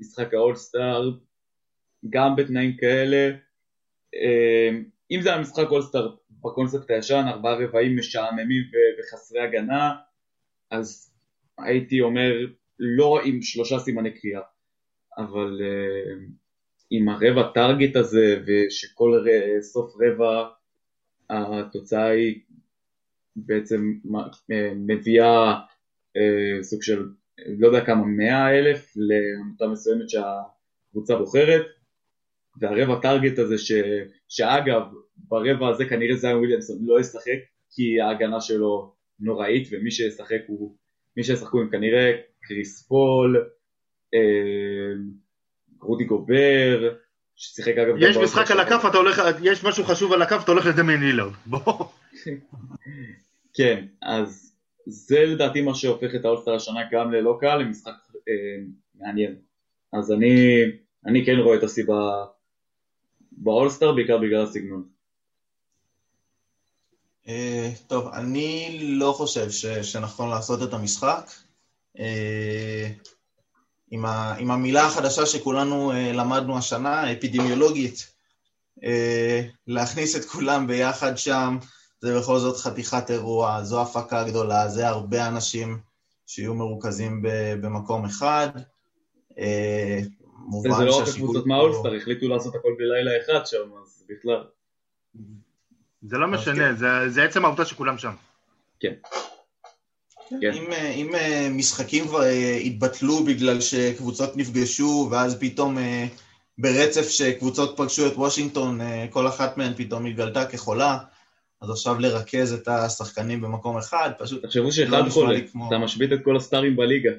[0.00, 1.10] משחק האולסטאר,
[2.10, 3.30] גם בתנאים כאלה.
[4.14, 4.70] אה,
[5.10, 8.62] אם זה היה משחק אולסטאר בקונספט הישן, ארבעה רבעים משעממים
[8.98, 9.92] וחסרי הגנה,
[10.70, 11.14] אז
[11.58, 12.32] הייתי אומר
[12.78, 14.42] לא עם שלושה סימני קריאה,
[15.18, 15.60] אבל
[16.90, 19.24] עם הרבע טארגט הזה, ושכל
[19.60, 20.48] סוף רבע
[21.32, 22.40] התוצאה היא
[23.36, 23.92] בעצם
[24.50, 25.52] אה, מביאה
[26.16, 27.08] אה, סוג של,
[27.58, 31.66] לא יודע כמה, מאה אלף לעמותה מסוימת שהקבוצה בוחרת,
[32.60, 33.72] והרבע טארגט הזה, ש,
[34.28, 34.82] שאגב,
[35.16, 37.38] ברבע הזה כנראה זיין וויליאמסון לא ישחק,
[37.70, 40.76] כי ההגנה שלו נוראית, ומי שישחק הוא,
[41.16, 43.50] מי שישחקו הם כנראה קריס פול,
[44.14, 44.92] אה,
[45.80, 46.94] רודי גובר,
[47.36, 47.94] ששיחק אגב...
[47.98, 48.60] יש משחק על.
[48.60, 51.32] הכף, אתה הולך, יש משהו חשוב על הכף, אתה הולך לדמיין הילארד.
[51.46, 51.84] בוא.
[53.56, 54.52] כן, אז
[54.86, 57.92] זה לדעתי מה שהופך את האולסטר השנה גם ללא קהל למשחק
[58.28, 58.64] אה,
[58.94, 59.34] מעניין.
[59.92, 60.62] אז אני,
[61.06, 62.24] אני כן רואה את הסיבה
[63.32, 64.88] באולסטר, בעיקר בגלל הסגנון.
[67.28, 71.30] אה, טוב, אני לא חושב ש, שנכון לעשות את המשחק.
[71.98, 72.88] אה,
[73.92, 78.12] עם, ה, עם המילה החדשה שכולנו אה, למדנו השנה, אפידמיולוגית,
[79.66, 81.58] להכניס את כולם ביחד שם,
[82.00, 85.78] זה בכל זאת חתיכת אירוע, זו הפקה גדולה, זה הרבה אנשים
[86.26, 87.22] שיהיו מרוכזים
[87.60, 88.48] במקום אחד.
[90.62, 94.44] זה לא רק הקבוצות מהאולסטאר, החליטו לעשות הכל בלילה אחד שם, אז בכלל.
[96.02, 98.12] זה לא משנה, זה, זה עצם העובדה שכולם שם.
[98.80, 98.92] כן.
[100.40, 100.52] כן.
[100.52, 105.78] אם, אה, אם אה, משחקים כבר אה, התבטלו בגלל שקבוצות נפגשו, ואז פתאום
[106.58, 110.98] ברצף שקבוצות פגשו את וושינגטון, כל אחת מהן פתאום התגלתה כחולה,
[111.60, 114.44] אז עכשיו לרכז את השחקנים במקום אחד, פשוט...
[114.44, 115.68] תחשבו שאחד לא חולה, כמו...
[115.68, 117.10] אתה משבית את כל הסטארים בליגה.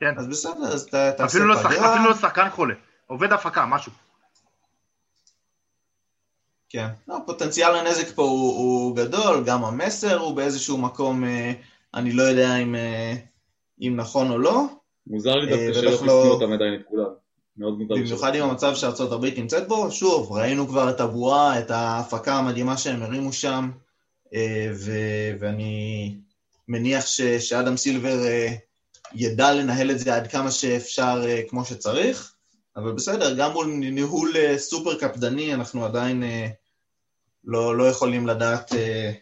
[0.00, 0.14] כן.
[0.18, 1.92] אז בסדר, אז אתה תעשה פגרה.
[1.92, 2.74] אפילו לא שחקן חולה,
[3.06, 3.92] עובד הפקה, משהו.
[6.72, 11.52] כן, לא, פוטנציאל הנזק פה הוא, הוא גדול, גם המסר הוא באיזשהו מקום, אה,
[11.94, 13.14] אני לא יודע אם, אה,
[13.80, 14.64] אם נכון או לא.
[15.06, 16.26] מוזר לי דווקא אה, שלא חיסנו לא...
[16.26, 17.04] אותם עדיין את כולם.
[17.56, 17.94] מאוד מוזר.
[17.94, 22.76] במיוחד עם המצב שארצות הברית נמצאת בו, שוב, ראינו כבר את הבועה, את ההפקה המדהימה
[22.76, 23.70] שהם הרימו שם,
[24.34, 26.14] אה, ו- ואני
[26.68, 28.52] מניח ש- שאדם סילבר אה,
[29.14, 32.32] ידע לנהל את זה עד כמה שאפשר כמו שצריך,
[32.76, 36.22] אבל בסדר, גם מול ניהול סופר קפדני, אנחנו עדיין...
[37.44, 39.12] אה, לא, לא יכולים לדעת אה,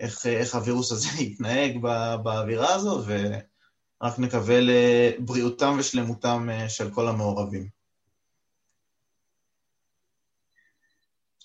[0.00, 1.78] איך, איך הווירוס הזה יתנהג
[2.22, 7.68] באווירה הזו, ורק נקווה לבריאותם ושלמותם אה, של כל המעורבים.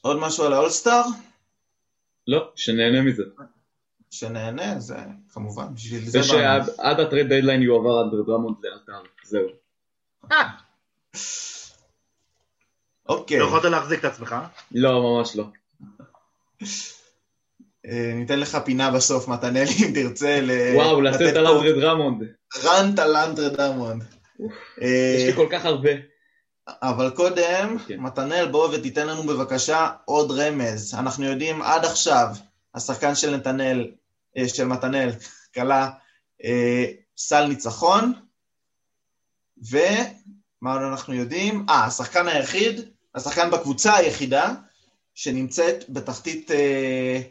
[0.01, 1.03] עוד משהו על האולסטאר?
[2.27, 3.23] לא, שנהנה מזה.
[4.11, 4.97] שנהנה, זה
[5.33, 6.19] כמובן, בשביל זה...
[6.19, 6.69] ושעד
[6.99, 9.47] ה trade deadline יועבר אנדרה דרמונד לאתר, זהו.
[13.09, 13.39] אוקיי.
[13.39, 14.35] לא יכולת להחזיק את עצמך?
[14.71, 15.45] לא, ממש לא.
[17.85, 20.39] אה, ניתן לך פינה בסוף, מתנאלי, אם תרצה.
[20.75, 22.23] וואו, לתת על אנדרה דרמונד.
[22.63, 24.03] rant על אנדרה דרמונד.
[24.81, 25.91] יש לי כל כך הרבה.
[26.81, 27.99] אבל קודם, כן.
[27.99, 30.93] מתנאל, בוא ותיתן לנו בבקשה עוד רמז.
[30.93, 32.27] אנחנו יודעים עד עכשיו,
[32.75, 33.91] השחקן של נתנאל,
[34.37, 35.09] אה, של מתנאל,
[35.53, 35.89] קלע
[36.43, 36.85] אה,
[37.17, 38.13] סל ניצחון,
[39.69, 41.65] ומה אנחנו יודעים?
[41.69, 42.81] אה, השחקן היחיד,
[43.15, 44.53] השחקן בקבוצה היחידה,
[45.15, 47.21] שנמצאת בתחתית, אה,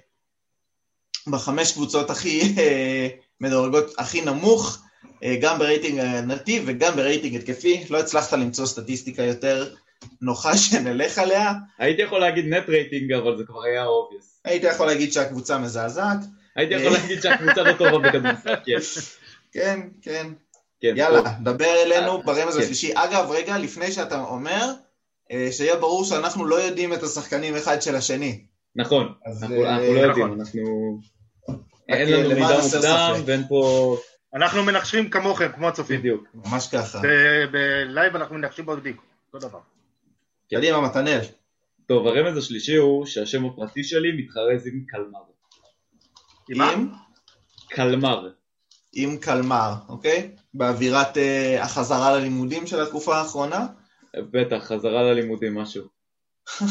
[1.27, 3.09] בחמש קבוצות הכי אה,
[3.41, 4.79] מדורגות, הכי נמוך,
[5.23, 7.85] אה, גם ברייטינג הגנתי וגם ברייטינג התקפי.
[7.91, 9.75] לא הצלחת למצוא סטטיסטיקה יותר
[10.21, 11.53] נוחה שנלך עליה.
[11.79, 14.41] הייתי יכול להגיד net rating, אבל זה כבר היה obvious.
[14.45, 16.19] הייתי יכול להגיד שהקבוצה מזעזעת.
[16.57, 18.79] הייתי יכול להגיד שהקבוצה לא טובה בכדורסל, כן.
[19.53, 20.27] כן, כן.
[20.81, 20.95] כן.
[20.97, 22.63] יאללה, דבר אלינו ברמז כן.
[22.63, 22.93] השלישי.
[22.95, 24.73] אגב, רגע, לפני שאתה אומר, אה,
[25.51, 28.45] שיהיה ברור שאנחנו לא יודעים את השחקנים אחד של השני.
[28.77, 30.41] נכון, אנחנו, אה, אנחנו לא יודעים, נכון.
[30.41, 31.01] אנחנו...
[31.89, 33.97] אין לנו מידע מוקדם ואין פה...
[34.35, 36.01] אנחנו מנחשים כמוכם, כמו הצופים.
[36.01, 36.25] בדיוק.
[36.35, 37.01] ממש ככה.
[37.53, 38.97] בלייב אנחנו מנחשים בודדים,
[39.35, 39.59] אותו דבר.
[40.51, 41.21] קדימה, מתנאל.
[41.87, 45.21] טוב, הרמז השלישי הוא שהשם הפרטי שלי מתחרז עם קלמר.
[46.49, 46.89] עם?
[47.69, 48.29] קלמר.
[48.93, 50.31] עם קלמר, אוקיי?
[50.55, 51.19] באווירת
[51.61, 53.67] החזרה ללימודים של התקופה האחרונה?
[54.17, 55.89] בטח, חזרה ללימודים, משהו.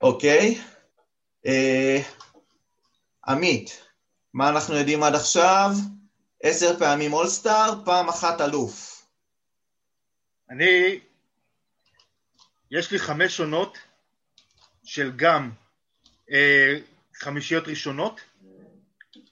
[0.00, 0.60] אוקיי.
[1.46, 1.98] אה,
[3.28, 3.82] עמית,
[4.34, 5.70] מה אנחנו יודעים עד עכשיו?
[6.42, 9.06] עשר פעמים אולסטאר, פעם אחת אלוף.
[10.50, 11.00] אני,
[12.70, 13.78] יש לי חמש שונות
[14.84, 15.50] של גם
[16.30, 16.78] אה,
[17.14, 18.20] חמישיות ראשונות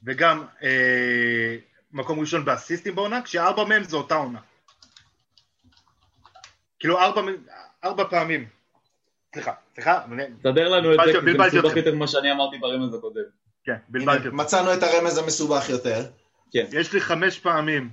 [0.02, 1.56] וגם אה,
[1.92, 4.40] מקום ראשון באסיסטים בעונה, כשארבע מהם זה אותה עונה.
[6.85, 7.23] כאילו ארבע,
[7.85, 8.47] ארבע פעמים.
[9.35, 10.01] סליחה, סליחה.
[10.38, 13.20] תסדר לנו את זה, כי זה מסובך יותר ממה שאני אמרתי ברמז הקודם.
[13.64, 14.37] כן, בלבלתי אותך.
[14.37, 16.05] מצאנו את הרמז המסובך יותר.
[16.53, 16.66] כן.
[16.73, 17.90] יש לי חמש פעמים,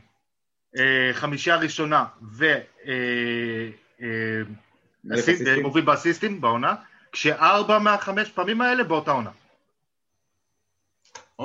[0.78, 2.06] אה, חמישה ראשונה,
[2.38, 2.46] ו...
[2.88, 3.70] אה,
[4.02, 6.76] אה, מוביל באסיסטים בעונה,
[7.12, 9.32] כשארבע מהחמש פעמים האלה באותה עונה.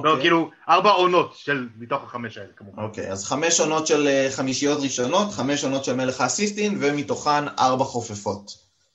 [0.05, 0.23] לא, אוקיי.
[0.23, 2.83] כאילו, ארבע עונות של מתוך החמש האלה, כמובן.
[2.83, 7.85] אוקיי, אז חמש עונות של אה, חמישיות ראשונות, חמש עונות של מלך האסיסטין, ומתוכן ארבע
[7.85, 8.53] חופפות.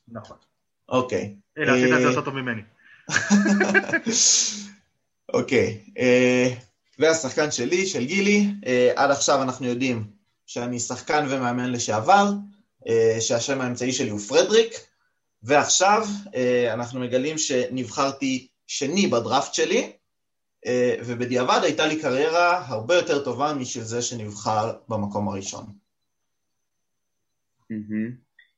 [0.07, 0.37] נכון.
[0.89, 1.35] אוקיי.
[1.57, 2.61] הנה, עשית את זה אה, יותר טוב ממני.
[5.33, 6.53] אוקיי, אה,
[6.99, 8.47] והשחקן שלי, של גילי,
[8.95, 10.07] עד עכשיו אנחנו יודעים
[10.45, 12.31] שאני שחקן ומאמן לשעבר,
[13.19, 14.73] שהשם האמצעי שלי הוא פרדריק,
[15.43, 16.07] ועכשיו
[16.73, 19.91] אנחנו מגלים שנבחרתי שני בדראפט שלי,
[21.05, 25.65] ובדיעבד הייתה לי קריירה הרבה יותר טובה משל זה שנבחר במקום הראשון.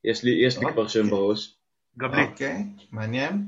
[0.04, 1.10] יש לי, יש לי כבר שם אוקיי.
[1.10, 1.54] בראש.
[1.98, 2.22] גם לי.
[2.22, 3.46] אוקיי, מעניין.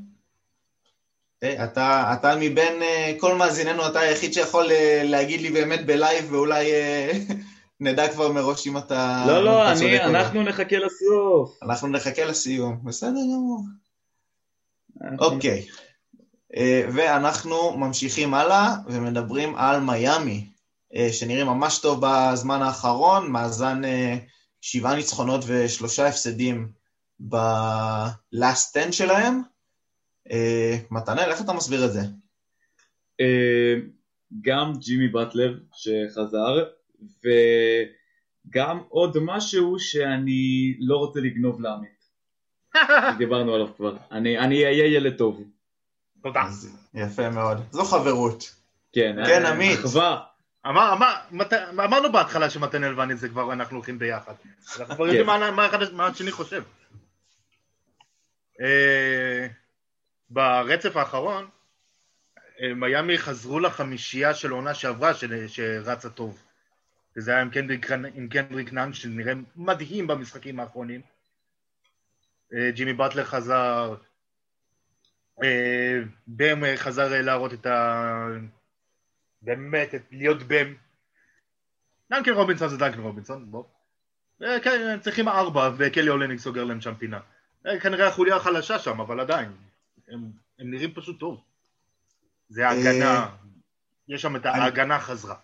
[1.42, 5.94] אה, אתה, אתה מבין אה, כל מאזיננו, אתה היחיד שיכול אה, להגיד לי באמת ב
[5.94, 7.12] live, ואולי אה,
[7.80, 9.24] נדע כבר מראש אם אתה...
[9.26, 10.04] לא, לא, אני, לא.
[10.04, 11.62] אנחנו נחכה לסוף.
[11.62, 13.60] אנחנו נחכה לסיום, בסדר גמור.
[15.18, 15.85] אוקיי, אה,
[16.92, 20.46] ואנחנו ממשיכים הלאה ומדברים על מיאמי,
[20.94, 24.16] אה, שנראים ממש טוב בזמן האחרון, מאזן אה,
[24.60, 26.68] שבעה ניצחונות ושלושה הפסדים
[27.20, 29.40] ב-last 10 שלהם.
[30.30, 32.00] אה, מתנאל, איך אתה מסביר את זה?
[33.20, 33.74] אה,
[34.40, 36.64] גם ג'ימי באטלר שחזר,
[38.50, 41.96] וגם עוד משהו שאני לא רוצה לגנוב לעמית.
[43.18, 43.96] דיברנו עליו כבר.
[44.10, 45.42] אני אהיה ילד טוב.
[46.22, 46.42] תודה.
[46.42, 47.60] אז יפה מאוד.
[47.70, 48.54] זו חברות.
[48.92, 49.78] כן, כן, אה, עמית.
[49.80, 50.20] אחווה.
[50.66, 54.32] אמר, אמר, מת, אמרנו בהתחלה שמתנאל ואני זה כבר אנחנו הולכים ביחד.
[54.78, 56.62] אנחנו כבר יודעים מה, מה, אחד- מה השני חושב.
[58.60, 59.46] אה,
[60.30, 61.48] ברצף האחרון,
[62.62, 66.42] אה, מיאמי חזרו לחמישייה של העונה שעברה של, שרצה טוב.
[67.16, 71.00] וזה היה עם קנדריק, עם קנדריק נאן שנראה מדהים במשחקים האחרונים.
[72.54, 74.05] אה, ג'ימי באטלר חזר, אה,
[76.26, 78.26] בם אה, חזר אה, להראות את ה...
[79.42, 80.74] באמת, את- להיות בם.
[82.10, 83.64] דנקן רובינסון זה דנקן רובינסון, בוא.
[84.42, 87.20] אה, כן, הם צריכים ארבע, וקלי אולניק סוגר להם שם פינה.
[87.66, 89.52] אה, כנראה החוליה החלשה שם, אבל עדיין.
[90.08, 91.40] הם, הם נראים פשוט טוב.
[92.48, 93.28] זה ההגנה,
[94.08, 95.34] יש שם את ההגנה חזרה.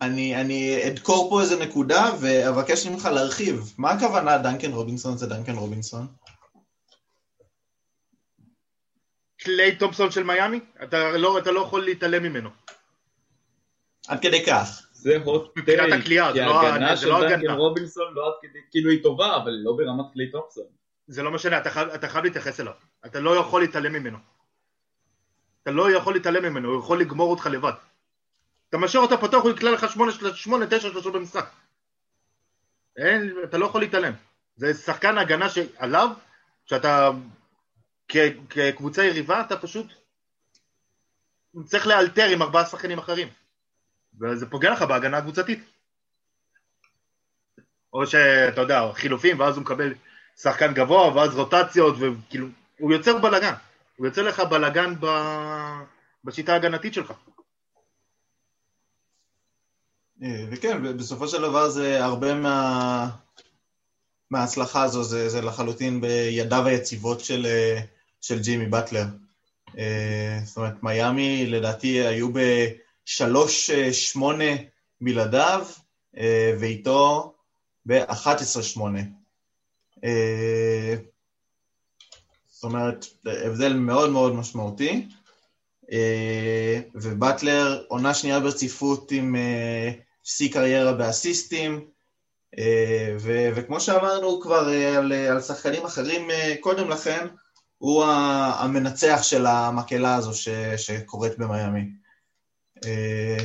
[0.00, 3.74] אני, אני אדקור פה איזה נקודה ואבקש ממך להרחיב.
[3.78, 6.06] מה הכוונה דנקן רובינסון זה דנקן רובינסון?
[9.38, 12.50] קליי תומפסון של מיאמי, אתה לא, אתה לא יכול להתעלם ממנו.
[14.08, 14.82] עד כדי כך.
[14.92, 17.52] זה hot מבחינת take, הקליעה, כי זה לא- ההגנה זה של לא דנקן הגנה.
[17.54, 20.64] רובינסון לא עד כדי, כאילו היא טובה, אבל לא ברמת קליי תומפסון.
[21.06, 22.72] זה לא משנה, אתה חייב, אתה חייב להתייחס אליו.
[23.06, 24.18] אתה לא יכול להתעלם ממנו.
[25.62, 27.72] אתה לא יכול להתעלם ממנו, הוא יכול לגמור אותך לבד.
[28.68, 31.50] אתה משאיר אותו פתוח, הוא יקלע לך שמונה, של- שמונה, תשע שלושות במשחק.
[32.96, 34.12] אין, אתה לא יכול להתעלם.
[34.56, 36.08] זה שחקן הגנה שעליו,
[36.66, 37.10] שאתה
[38.50, 39.86] כקבוצה יריבה, אתה פשוט
[41.64, 43.28] צריך לאלתר עם ארבעה שחקנים אחרים.
[44.20, 45.58] וזה פוגע לך בהגנה הקבוצתית.
[47.92, 49.94] או שאתה יודע, חילופים, ואז הוא מקבל
[50.36, 52.46] שחקן גבוה, ואז רוטציות, וכאילו,
[52.78, 53.54] הוא יוצר בלאגן.
[53.96, 55.06] הוא יוצר לך בלאגן ב...
[56.24, 57.12] בשיטה ההגנתית שלך.
[60.22, 63.10] אה, וכן, בסופו של דבר זה הרבה מה...
[64.30, 67.80] מההצלחה הזו, זה, זה לחלוטין בידיו היציבות של, אה,
[68.20, 69.04] של ג'ימי באטלר.
[69.78, 74.44] אה, זאת אומרת, מיאמי לדעתי היו בשלוש אה, שמונה
[75.00, 75.66] בלעדיו,
[76.18, 77.34] אה, ואיתו
[77.86, 79.00] ב-11 שמונה.
[80.04, 80.94] אה,
[82.48, 85.08] זאת אומרת, הבדל מאוד מאוד משמעותי.
[86.94, 89.36] ובטלר עונה שנייה ברציפות עם
[90.24, 91.84] שיא קריירה באסיסטים,
[93.54, 96.28] וכמו שאמרנו כבר על, שחקנים אחרים
[96.60, 97.26] קודם לכן,
[97.78, 101.88] הוא המנצח של המקהלה הזו ש- שקורית במיאמי.
[102.84, 103.36] אה,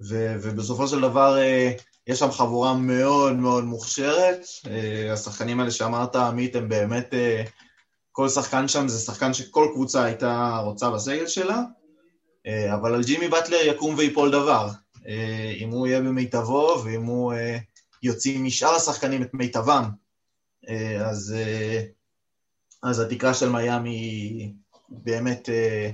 [0.00, 1.72] ו- ובסופו של דבר אה,
[2.06, 7.14] יש שם חבורה מאוד מאוד מוכשרת, אה, השחקנים האלה שאמרת, עמית, הם באמת,
[8.12, 11.60] כל שחקן שם זה שחקן שכל קבוצה הייתה רוצה בסגל שלה,
[12.74, 14.68] אבל על ג'ימי באטלר יקום ויפול דבר.
[15.58, 17.32] אם הוא יהיה במיטבו ואם הוא
[18.02, 19.84] יוציא משאר השחקנים את מיטבם,
[21.04, 21.34] אז,
[22.82, 24.52] אז התקרה של מיאמי
[24.88, 25.90] באמת אה,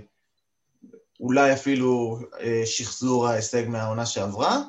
[1.20, 4.62] אולי אפילו אה, שחזור ההישג מהעונה שעברה,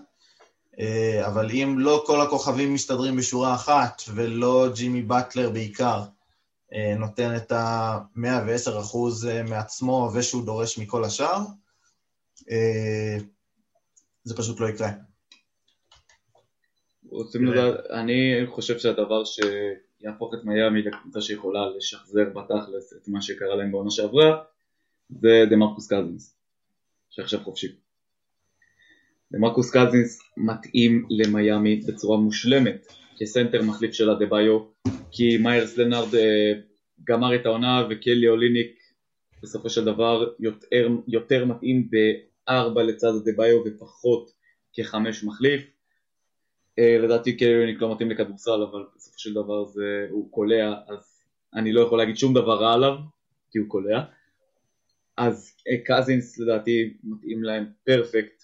[0.79, 6.03] אה, אבל אם לא כל הכוכבים מסתדרים בשורה אחת ולא ג'ימי באטלר בעיקר,
[6.99, 8.97] נותן את ה-110%
[9.49, 11.39] מעצמו ושהוא דורש מכל השאר,
[14.23, 14.89] זה פשוט לא יקרה.
[17.09, 19.25] רוצים לדעת, אני חושב שהדבר
[20.01, 24.43] שיהפוך את מיאמי לקבוצה שיכולה לשחזר בתכלס את מה שקרה להם בעונה שעברה
[25.09, 26.37] זה דמרקוס קזינס
[27.09, 27.75] שעכשיו חופשי.
[29.31, 32.87] דמרקוס קזינס מתאים למיאמי בצורה מושלמת
[33.19, 34.59] כסנטר מחליף של אדה-ביו
[35.11, 36.53] כי מיירס לנארד אה,
[37.03, 38.79] גמר את העונה וקלי אוליניק
[39.43, 44.31] בסופו של דבר יותר, יותר מתאים בארבע לצד אדה-ביו ופחות
[44.73, 45.76] כחמש מחליף
[46.77, 51.23] לדעתי קליוניק לא מתאים לכדורסל, אבל בסופו של דבר זה, הוא קולע, אז
[51.53, 52.93] אני לא יכול להגיד שום דבר רע עליו,
[53.51, 54.03] כי הוא קולע.
[55.17, 58.43] אז אה, קזינס לדעתי מתאים להם פרפקט,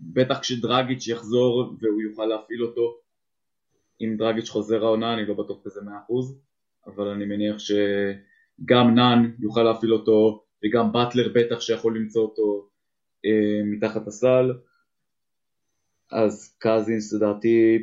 [0.00, 2.98] בטח כשדרגיץ' יחזור והוא יוכל להפעיל אותו.
[4.00, 5.84] אם דרגיץ' חוזר העונה אני לא בטוח בזה 100%,
[6.86, 12.68] אבל אני מניח שגם נאן יוכל להפעיל אותו וגם באטלר בטח שיכול למצוא אותו
[13.24, 14.52] אה, מתחת הסל.
[16.14, 17.78] אז קזינס לדעתי,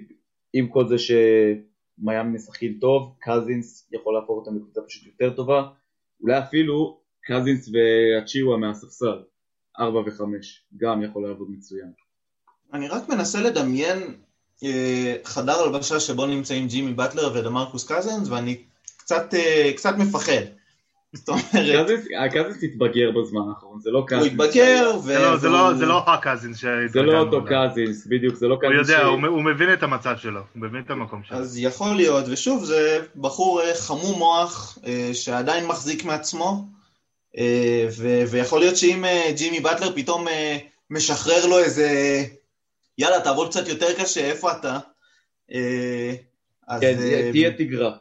[0.53, 5.63] עם כל זה שמיאמי משחקים טוב, קזינס יכול להפוך אותם לקבוצה פשוט יותר טובה,
[6.21, 9.23] אולי אפילו קזינס ואצ'יווה מהספסל,
[9.79, 10.21] 4 ו-5,
[10.77, 11.91] גם יכול לעבוד מצוין.
[12.73, 13.97] אני רק מנסה לדמיין
[14.63, 18.63] אה, חדר הלבשה שבו נמצאים ג'ימי באטלר ודמרקוס קזינס, ואני
[18.97, 20.60] קצת, אה, קצת מפחד.
[21.13, 21.99] זאת אומרת...
[22.19, 24.23] הקזינס התבגר בזמן האחרון, זה לא קזינס.
[24.23, 25.13] הוא התבגר, ו...
[25.13, 28.97] לא, זה לא, זה לא הקזינס זה לא אותו קזינס, בדיוק, זה לא קזינס הוא
[28.97, 31.37] יודע, הוא מבין את המצב שלו, הוא מבין את המקום שלו.
[31.37, 34.77] אז יכול להיות, ושוב, זה בחור אה, חמום מוח,
[35.13, 36.65] שעדיין מחזיק מעצמו,
[38.29, 39.05] ויכול להיות שאם
[39.35, 40.27] ג'ימי באטלר פתאום
[40.89, 42.23] משחרר לו איזה...
[42.97, 44.79] יאללה, תעבוד קצת יותר קשה, איפה אתה?
[45.53, 46.13] אה,
[46.81, 47.91] כן, אה, תהיה תגרה.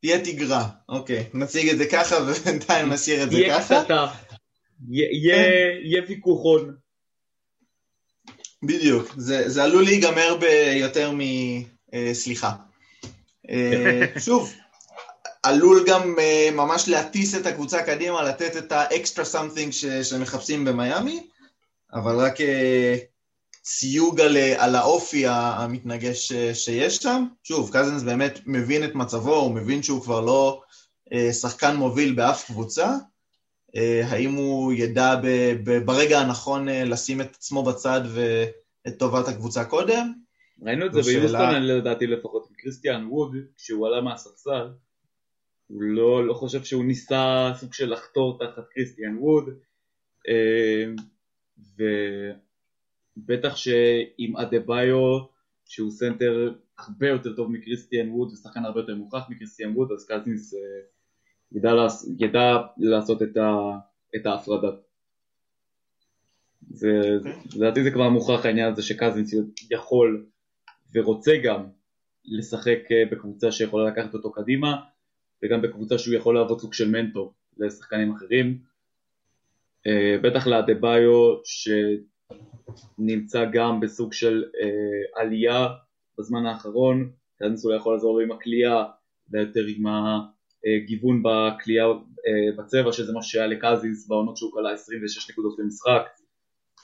[0.00, 1.24] תהיה תגרה, אוקיי.
[1.34, 3.74] נציג את זה ככה ובינתיים נשאיר את זה ככה.
[3.74, 4.06] יהיה קטטה.
[4.88, 6.74] יהיה ויכוחון.
[8.62, 12.52] בדיוק, זה עלול להיגמר ביותר מסליחה.
[13.50, 14.54] אה, שוב,
[15.42, 16.16] עלול גם
[16.52, 19.72] ממש להטיס את הקבוצה קדימה, לתת את ה extra something
[20.02, 21.26] שמחפשים במיאמי,
[21.92, 22.34] אבל רק
[23.64, 27.24] סיוג על, על האופי המתנגש שיש שם.
[27.42, 30.62] שוב, קזינס באמת מבין את מצבו, הוא מבין שהוא כבר לא
[31.12, 32.96] אה, שחקן מוביל באף קבוצה.
[33.76, 35.26] אה, האם הוא ידע ב,
[35.64, 40.12] ב, ברגע הנכון אה, לשים את עצמו בצד ואת טובת הקבוצה קודם?
[40.62, 44.68] ראינו את זה ביוסטון, אני לדעתי לפחות עם קריסטיאן ווד, כשהוא עלה מהספסל,
[45.66, 49.44] הוא לא, לא חושב שהוא ניסה סוג של לחתור תחת קריסטיאן ווד,
[51.78, 51.82] ו...
[53.16, 55.18] בטח שעם אדבאיו,
[55.64, 60.54] שהוא סנטר הרבה יותר טוב מקריסטיאן ווד ושחקן הרבה יותר מוכח מקריסטיאן ווד, אז קזינס
[60.54, 60.58] אה,
[61.52, 61.70] ידע,
[62.18, 63.78] ידע לעשות את, ה,
[64.16, 64.70] את ההפרדה.
[66.74, 67.32] אוקיי.
[67.56, 69.34] לדעתי זה כבר מוכח העניין הזה שקזינס
[69.70, 70.26] יכול
[70.94, 71.66] ורוצה גם
[72.24, 74.76] לשחק אה, בקבוצה שיכולה לקחת אותו קדימה
[75.42, 78.58] וגם בקבוצה שהוא יכול לעבוד סוג של מנטור לשחקנים אחרים.
[79.86, 81.44] אה, בטח לאדה ביו
[82.98, 85.68] נמצא גם בסוג של אה, עלייה
[86.18, 88.84] בזמן האחרון, קדנס אולי יכול לעזור לו עם הכלייה,
[89.30, 89.84] ויותר עם
[90.66, 96.02] הגיוון בכלייה אה, בצבע, שזה מה שהיה לקזינס בעונות שהוא כלה 26 נקודות למשחק,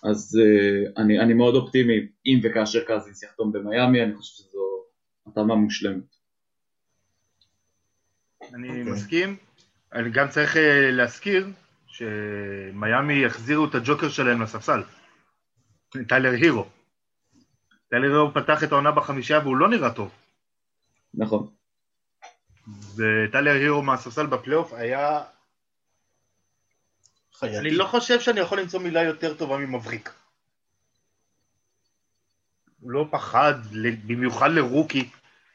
[0.04, 1.94] אז אה, אני, אני מאוד אופטימי,
[2.26, 4.84] אם וכאשר קזינס יחתום במיאמי, אני חושב שזו
[5.26, 6.16] התאמה מושלמת.
[8.54, 8.70] אני okay.
[8.70, 8.92] אוקיי.
[8.92, 9.36] מסכים,
[9.92, 11.46] אני גם צריך אה, להזכיר
[11.86, 14.82] שמיאמי יחזירו את הג'וקר שלהם לספסל.
[16.04, 16.66] טיילר הירו.
[17.88, 20.10] טיילר הירו פתח את העונה בחמישה והוא לא נראה טוב.
[21.14, 21.48] נכון.
[22.96, 25.22] וטיילר הירו מהספסל בפלייאוף היה...
[27.38, 27.58] חייתי.
[27.58, 30.12] אני לא חושב שאני יכול למצוא מילה יותר טובה ממבריק.
[32.80, 33.54] הוא לא פחד,
[34.06, 35.10] במיוחד לרוקי,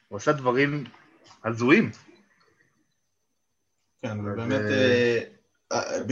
[0.08, 0.84] הוא עשה דברים
[1.44, 1.90] הזויים.
[4.02, 5.20] כן, ובאמת, אה,
[5.72, 6.02] אה,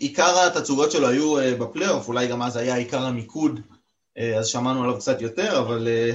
[0.00, 3.76] עיקר התצוגות שלו היו בפלייאוף, אולי גם אז היה עיקר המיקוד אה,
[4.38, 6.10] אז שמענו עליו קצת יותר, אבל אה,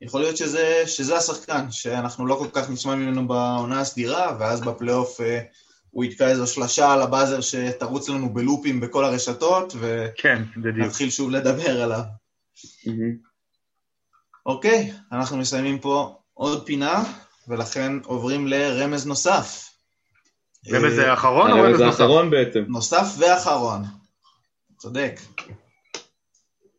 [0.00, 5.20] יכול להיות שזה, שזה השחקן, שאנחנו לא כל כך נשמע ממנו בעונה הסדירה, ואז בפלייאוף
[5.20, 5.40] אה,
[5.90, 9.74] הוא יתקע איזו שלשה על הבאזר שתרוץ לנו בלופים בכל הרשתות,
[10.16, 12.02] כן, ונתחיל שוב לדבר עליו.
[14.46, 17.04] אוקיי, אנחנו מסיימים פה עוד פינה,
[17.48, 19.70] ולכן עוברים לרמז נוסף.
[20.72, 22.00] רמז זה האחרון או רמז נוסף?
[22.00, 22.64] האחרון בעצם.
[22.68, 23.82] נוסף ואחרון.
[24.78, 25.20] צודק.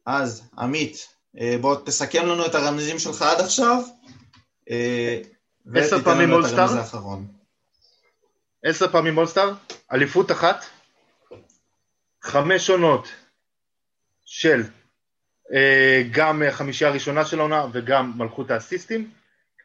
[0.07, 3.83] אז, עמית, אה, בוא תסכם לנו את הרמזים שלך עד עכשיו,
[4.69, 5.21] אה,
[5.75, 6.81] עשר פעמים אולסטאר.
[8.63, 9.53] עשר פעמים אולסטאר,
[9.91, 10.65] אליפות אחת,
[12.23, 13.07] חמש עונות
[14.25, 14.61] של
[15.53, 19.11] אה, גם חמישייה הראשונה של העונה וגם מלכות האסיסטים,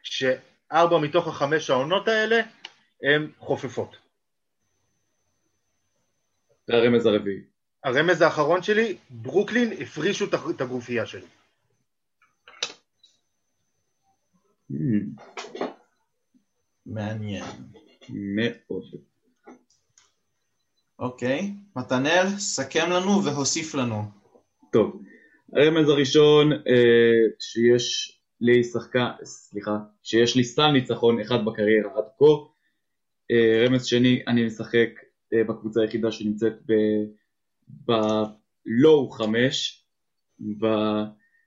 [0.03, 2.41] שארבע מתוך החמש העונות האלה
[3.03, 3.97] הן חופפות.
[6.67, 7.52] זה הרמז הרביעי.
[7.83, 11.27] הרמז האחרון שלי, ברוקלין הפרישו את הגופייה שלי.
[16.85, 17.45] מעניין.
[18.09, 18.83] מאוד.
[20.99, 24.03] אוקיי, מתנאל, סכם לנו והוסיף לנו.
[24.71, 25.01] טוב,
[25.53, 32.25] הרמז הראשון, אה, שיש לי שחקן, סליחה, שיש לי סתם ניצחון אחד בקריירה עד כה.
[33.31, 34.89] אה, רמז שני, אני משחק
[35.33, 36.73] אה, בקבוצה היחידה שנמצאת ב...
[37.67, 39.85] ב low 5,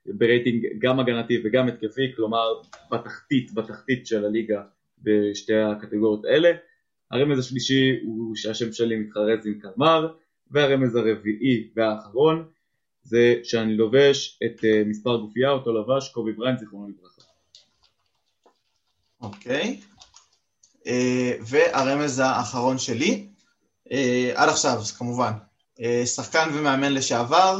[0.05, 2.53] ברייטינג גם הגנתי וגם התקפי, כלומר
[2.91, 4.61] בתחתית, בתחתית של הליגה
[5.03, 6.49] בשתי הקטגוריות האלה.
[7.11, 10.13] הרמז השלישי הוא שהשם שלי מתחרז עם קלמר,
[10.51, 12.45] והרמז הרביעי והאחרון
[13.03, 17.21] זה שאני לובש את uh, מספר גופייה, אותו לבש קובי בריינט, זיכרונו לברכה.
[19.21, 19.79] אוקיי.
[20.83, 20.89] Uh,
[21.49, 23.27] והרמז האחרון שלי,
[23.87, 23.91] uh,
[24.35, 25.31] עד עכשיו, כמובן,
[26.05, 27.59] שחקן ומאמן לשעבר,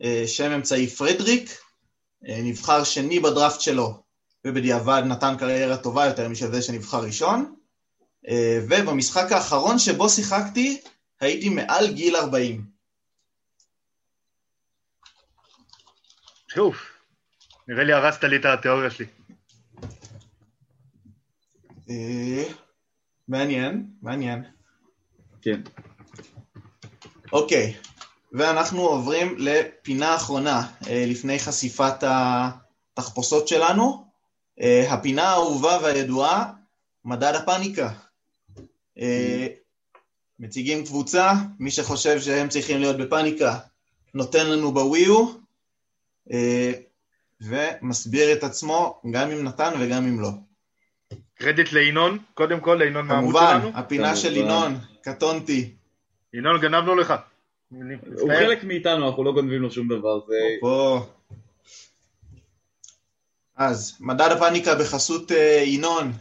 [0.00, 4.02] uh, שם אמצעי פרדריק, uh, נבחר שני בדראפט שלו,
[4.44, 7.54] ובדיעבד נתן קריירה טובה יותר משל זה שנבחר ראשון,
[8.68, 10.80] ובמשחק האחרון שבו שיחקתי,
[11.20, 12.64] הייתי מעל גיל 40.
[16.58, 16.76] אוף,
[17.68, 19.06] נראה לי הרסת לי את התיאוריה שלי.
[21.90, 22.44] אה,
[23.28, 24.44] מעניין, מעניין.
[25.42, 25.60] כן.
[27.32, 27.74] אוקיי,
[28.32, 34.04] ואנחנו עוברים לפינה אחרונה אה, לפני חשיפת התחפושות שלנו.
[34.60, 36.52] אה, הפינה האהובה והידועה,
[37.04, 37.90] מדד הפאניקה.
[40.38, 43.58] מציגים קבוצה, מי שחושב שהם צריכים להיות בפאניקה
[44.14, 45.32] נותן לנו בוויו,
[47.40, 50.30] ומסביר את עצמו גם אם נתן וגם אם לא.
[51.34, 53.62] קרדיט לינון, קודם כל לינון מהעמוד שלנו.
[53.62, 55.74] כמובן, הפינה של ינון, קטונתי.
[56.34, 57.14] ינון, גנבנו לך.
[57.70, 60.20] הוא חלק מאיתנו, אנחנו לא גונבים לו שום דבר.
[60.26, 60.34] זה...
[63.56, 66.12] אז, מדד הפאניקה בחסות אה, ינון.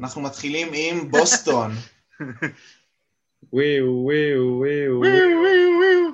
[0.00, 1.70] אנחנו מתחילים עם בוסטון.
[3.52, 4.98] וואו, וואו, וואו.
[4.98, 6.12] וואו,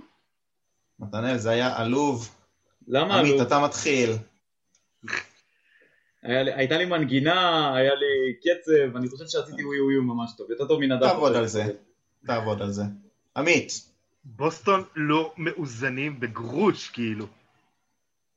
[0.99, 2.35] מתנאל, זה היה עלוב.
[2.89, 3.31] למה עלוב?
[3.31, 4.11] עמית, אתה מתחיל.
[6.23, 10.81] הייתה לי מנגינה, היה לי קצב, אני חושב שעשיתי ווי ווי ממש טוב, יותר טוב
[10.81, 11.07] מנדב.
[11.07, 11.65] תעבוד על זה,
[12.27, 12.83] תעבוד על זה.
[13.37, 13.91] עמית.
[14.25, 17.27] בוסטון לא מאוזנים בגרוש, כאילו.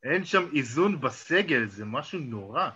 [0.03, 2.69] אין שם איזון בסגל, זה משהו נורא.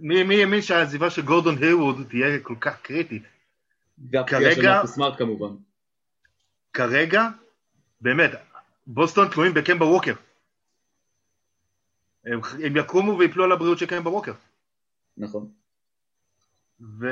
[0.00, 3.22] מי האמין שהעזיבה של גורדון היווד תהיה כל כך קריטית?
[4.10, 5.54] והפציעה של מרקוס סמארט כמובן.
[6.72, 7.28] כרגע,
[8.00, 8.30] באמת,
[8.86, 10.14] בוסטון תלויים בקמבה ווקר.
[12.24, 14.32] הם, הם יקומו ויפלו על הבריאות של קמבה ווקר.
[15.16, 15.50] נכון.
[16.80, 17.06] ו...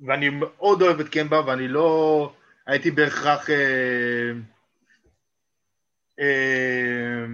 [0.00, 2.32] ואני מאוד אוהב את קמבה, ואני לא
[2.66, 3.50] הייתי בהכרח...
[3.50, 4.32] אה...
[6.20, 7.24] אה...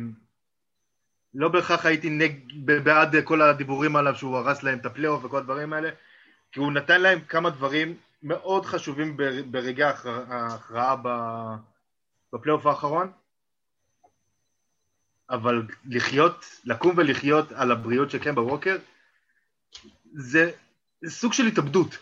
[1.34, 2.32] לא בהכרח הייתי נג...
[2.64, 5.90] בעד כל הדיבורים עליו שהוא הרס להם את הפלייאוף וכל הדברים האלה,
[6.52, 9.16] כי הוא נתן להם כמה דברים מאוד חשובים
[9.50, 10.96] ברגע ההכרעה
[12.32, 13.12] בפלייאוף האחרון,
[15.30, 18.76] אבל לחיות, לקום ולחיות על הבריאות של קמבה ווקר,
[20.12, 20.50] זה
[21.06, 21.98] סוג של התאבדות.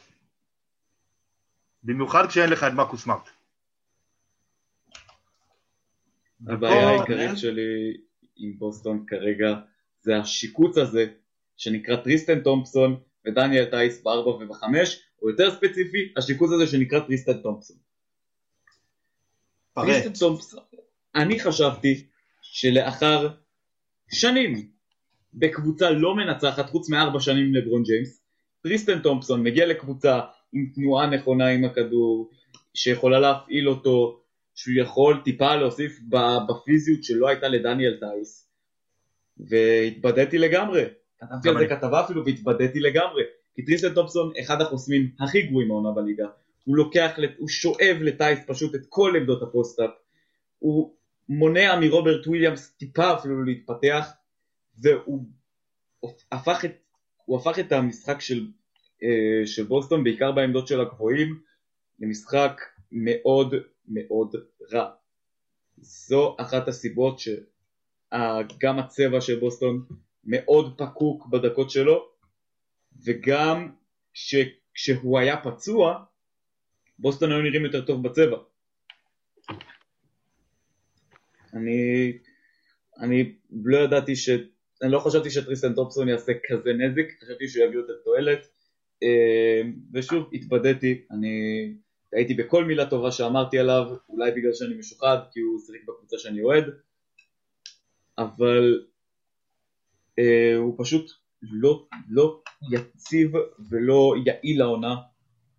[1.83, 3.29] במיוחד כשאין לך את מרקוס סמארט.
[6.47, 7.97] הבעיה העיקרית שלי
[8.37, 9.55] עם בוסטון כרגע
[10.01, 11.07] זה השיקוץ הזה
[11.57, 17.77] שנקרא טריסטן תומפסון ודניאל טייס בארבע ובחמש, או יותר ספציפי, השיקוץ הזה שנקרא טריסטן תומפסון.
[19.75, 20.61] טריסטן תומפסון,
[21.15, 22.07] אני חשבתי
[22.43, 23.29] שלאחר
[24.13, 24.71] שנים
[25.35, 28.23] בקבוצה לא מנצחת, חוץ מארבע שנים לברון ג'יימס,
[28.63, 30.21] טריסטן תומפסון מגיע לקבוצה
[30.53, 32.31] עם תנועה נכונה עם הכדור,
[32.75, 34.21] שיכולה להפעיל אותו,
[34.55, 36.01] שהוא יכול טיפה להוסיף
[36.49, 38.51] בפיזיות שלא הייתה לדניאל טייס,
[39.39, 40.85] והתבדיתי לגמרי.
[41.21, 43.23] כתבתי על זה כתבה אפילו והתבדיתי לגמרי.
[43.55, 46.27] כי טריסטן תומפסון אחד החוסמים הכי גרועים העונה בליגה.
[46.65, 49.91] הוא לוקח, הוא שואב לטייס פשוט את כל עמדות ה post-up.
[50.59, 50.95] הוא
[51.29, 54.09] מונע מרוברט וויליאמס טיפה אפילו להתפתח,
[54.79, 55.25] והוא
[56.33, 56.73] הפך את,
[57.37, 58.47] הפך את המשחק של,
[59.45, 61.41] של בוסטון, בעיקר בעמדות של הגבוהים,
[62.01, 62.61] למשחק
[62.93, 63.55] מאוד
[63.89, 64.37] מאוד
[64.73, 64.91] רע.
[65.79, 69.85] זו אחת הסיבות שגם הצבע של בוסטון
[70.25, 72.09] מאוד פקוק בדקות שלו,
[73.05, 73.73] וגם
[74.13, 74.35] ש,
[74.75, 76.05] כשהוא היה פצוע,
[76.99, 78.37] בוסטון היו נראים יותר טוב בצבע.
[81.55, 82.13] אני,
[83.01, 83.35] אני
[83.65, 84.29] לא ידעתי ש...
[84.83, 88.60] אני לא חשבתי שטריסטן טופסון יעשה כזה נזק, חשבתי שהוא יביא יותר תועלת, אה,
[89.93, 91.67] ושוב, התבדיתי, אני
[92.13, 96.43] הייתי בכל מילה טובה שאמרתי עליו, אולי בגלל שאני משוחד, כי הוא שיחק בקבוצה שאני
[96.43, 96.65] אוהד,
[98.19, 98.85] אבל
[100.19, 101.11] אה, הוא פשוט
[101.43, 102.41] לא, לא
[102.71, 103.33] יציב
[103.71, 104.95] ולא יעיל לעונה,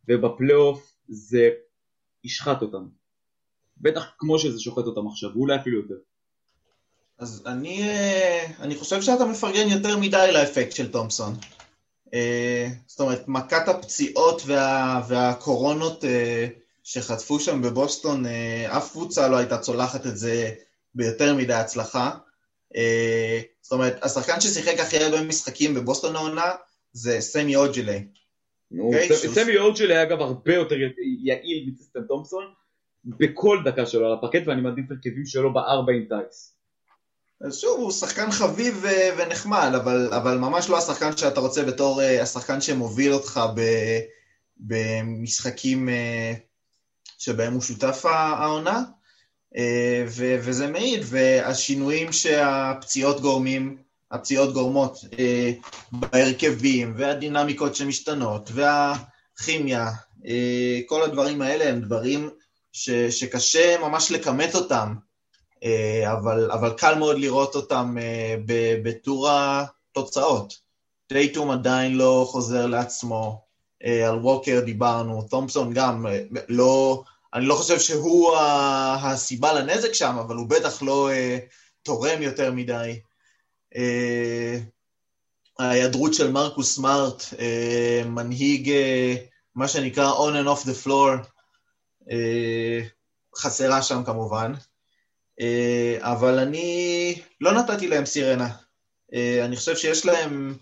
[0.08, 1.50] ובפלייאוף זה
[2.24, 2.88] ישחט אותם.
[3.78, 5.96] בטח כמו שזה שוחט אותם עכשיו, ואולי אפילו יותר.
[7.18, 11.34] אז אני, אה, אני חושב שאתה מפרגן יותר מדי לאפקט של תומפסון.
[12.14, 16.04] אה, זאת אומרת, מכת הפציעות וה, והקורונות
[16.84, 20.52] שחטפו שם בבוסטון, אה, אף קבוצה לא הייתה צולחת את זה
[20.96, 22.12] ביותר מדי הצלחה.
[22.76, 26.52] אה, זאת אומרת, השחקן ששיחק הכי הרבה משחקים בבוסטון העונה
[26.94, 28.08] זה סמי אוג'ליי.
[28.80, 30.76] אוקיי, סמי אוג'ליי היה אגב הרבה יותר
[31.24, 32.44] יעיל מטריסטן תומפסון
[33.06, 36.56] בכל דקה שלו על הפרקט ואני מעדיף הרכבים שלו בארבע עם טייס.
[37.44, 38.86] אז שוב, הוא שחקן חביב
[39.18, 43.62] ונחמד, אבל, אבל ממש לא השחקן שאתה רוצה בתור uh, השחקן שמוביל אותך ב,
[44.58, 46.40] במשחקים uh,
[47.18, 48.84] שבהם הוא שותף העונה,
[49.56, 49.58] uh,
[50.08, 53.78] ו, וזה מעיד, והשינויים שהפציעות גורמים,
[54.12, 55.18] הפציעות גורמות uh,
[55.92, 60.28] בהרכבים, והדינמיקות שמשתנות, והכימיה, uh,
[60.86, 62.30] כל הדברים האלה הם דברים
[62.72, 64.94] ש, שקשה ממש לכמת אותם.
[65.64, 68.36] אה, אבל, אבל קל מאוד לראות אותם אה,
[68.84, 70.54] בטור התוצאות.
[71.08, 73.42] טייטום עדיין לא חוזר לעצמו,
[73.84, 76.06] אה, על ווקר דיברנו, תומפסון גם,
[76.50, 77.04] לא,
[77.34, 78.38] אני לא חושב שהוא
[79.02, 81.10] הסיבה לנזק שם, אבל הוא בטח לא
[81.84, 83.00] תורם יותר מדי.
[85.60, 87.24] ההיעדרות של מרקוס סמארט,
[88.06, 88.72] מנהיג
[89.56, 91.28] מה שנקרא on and off the floor,
[93.36, 94.54] חסרה שם כמובן.
[95.40, 98.50] אה, אבל אני לא נתתי להם סירנה.
[99.14, 100.58] אה, אני חושב שיש להם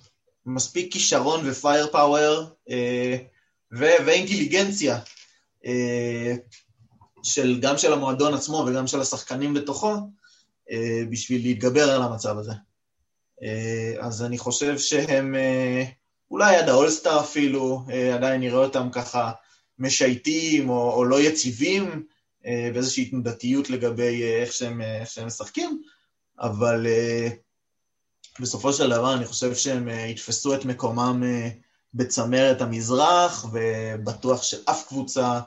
[0.46, 3.18] מספיק כישרון ופייר פאוור אה,
[3.72, 5.00] ואינטליגנציה,
[7.24, 9.94] של, גם של המועדון עצמו וגם של השחקנים בתוכו,
[11.10, 12.52] בשביל להתגבר על המצב הזה.
[14.00, 15.36] אז אני חושב שהם
[16.32, 19.32] אולי עד האולסטאר אפילו, עדיין נראה אותם ככה
[19.80, 22.06] משייטים או, או לא יציבים,
[22.46, 25.82] ואיזושהי תנודתיות לגבי אה, איך שהם, אה, איך שהם משחקים,
[26.40, 26.88] אבל
[28.40, 31.24] בסופו של דבר אני חושב שהם יתפסו את מקומם
[31.94, 35.40] בצמרת המזרח, ובטוח שאף קבוצה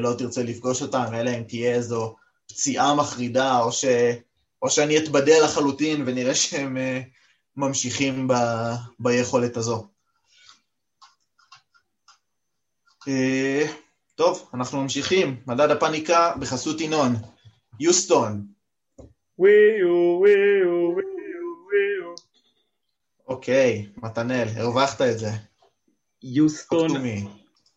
[0.00, 2.16] לא תרצה לפגוש אותם, אלא אם תהיה איזו
[2.48, 3.84] פציעה מחרידה, או, ש...
[4.62, 6.76] או שאני אתבדה לחלוטין ונראה שהם
[7.56, 8.34] ממשיכים ב...
[8.98, 9.86] ביכולת הזו.
[14.18, 15.36] טוב, אנחנו ממשיכים.
[15.46, 17.12] מדד הפאניקה בחסות ינון.
[17.80, 18.46] יוסטון.
[19.38, 22.14] וויו, וויו, וויו, וויו.
[23.26, 25.30] אוקיי, מתנאל, הרווחת את זה.
[26.22, 26.88] יוסטון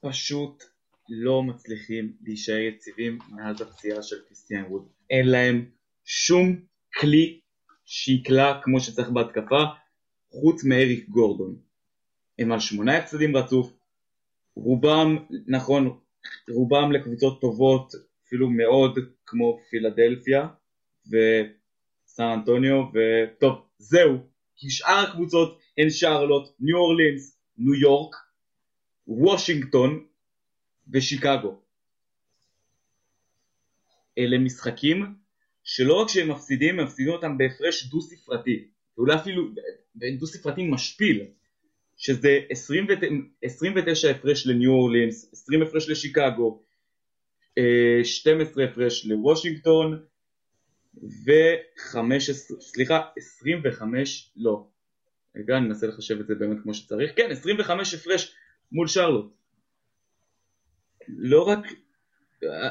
[0.02, 0.64] פשוט
[1.10, 4.88] לא מצליחים להישאר יציבים מאז הפציעה של קריסטיאן ווד.
[5.10, 5.66] אין להם
[6.06, 6.56] שום
[7.00, 7.40] כלי
[7.86, 9.64] שיקלע כמו שצריך בהתקפה,
[10.32, 11.56] חוץ מאריק גורדון.
[12.40, 13.74] הם על שמונה הפסדים רצוף,
[14.56, 15.18] רובם,
[15.48, 16.01] נכון,
[16.50, 17.94] רובם לקבוצות טובות
[18.28, 20.48] אפילו מאוד כמו פילדלפיה
[21.08, 24.18] וסן אנטוניו וטוב זהו.
[24.56, 28.16] כי שאר הקבוצות הן שרלוט, ניו אורלינס, ניו יורק,
[29.08, 30.06] וושינגטון
[30.94, 31.60] ושיקגו.
[34.18, 35.16] אלה משחקים
[35.64, 38.68] שלא רק שהם מפסידים, הם מפסידים אותם בהפרש דו ספרתי,
[38.98, 39.44] ואולי אפילו
[40.20, 41.26] דו ספרתי משפיל,
[42.02, 46.62] שזה 29 הפרש לניו אורלינס, 20 הפרש לשיקגו,
[48.04, 50.04] 12 אה, הפרש לוושינגטון
[51.04, 54.68] ו-15, סליחה, 25, לא,
[55.36, 58.36] רגע אני אנסה לחשב את זה באמת כמו שצריך, כן 25 הפרש
[58.72, 59.32] מול שרלוט.
[61.08, 61.60] לא רק,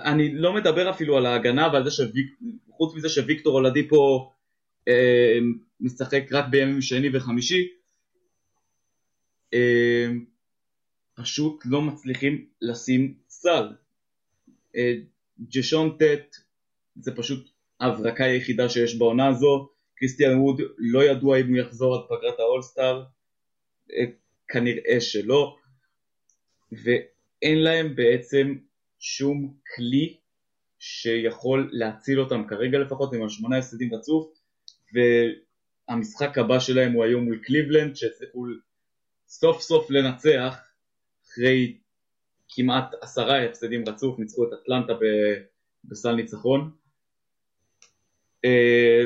[0.05, 4.33] אני לא מדבר אפילו על ההגנה ועל זה שחוץ מזה שוויקטור הולדי פה
[4.89, 5.39] אה,
[5.81, 7.80] משחק רק בימים שני וחמישי,
[11.15, 13.69] פשוט לא מצליחים לשים סל.
[14.77, 14.95] אה,
[15.41, 16.37] ג'שון טט
[16.97, 22.01] זה פשוט ההברקה היחידה שיש בעונה הזו, קריסטיאן ווד לא ידוע אם הוא יחזור עד
[22.09, 23.05] פגרת האולסטאר,
[23.93, 24.05] אה,
[24.49, 25.57] כנראה שלא,
[26.73, 28.55] ואין להם בעצם
[28.99, 30.17] שום כלי
[30.79, 34.33] שיכול להציל אותם כרגע לפחות, הם על שמונה הפסדים רצוף,
[34.95, 38.47] והמשחק הבא שלהם הוא היום מול קליבלנד, שהצליחו
[39.31, 40.57] סוף סוף לנצח
[41.27, 41.77] אחרי
[42.49, 44.93] כמעט עשרה הפסדים רצוף, ניצחו את אטלנטה
[45.85, 46.71] בסל ניצחון.
[48.45, 49.05] אה,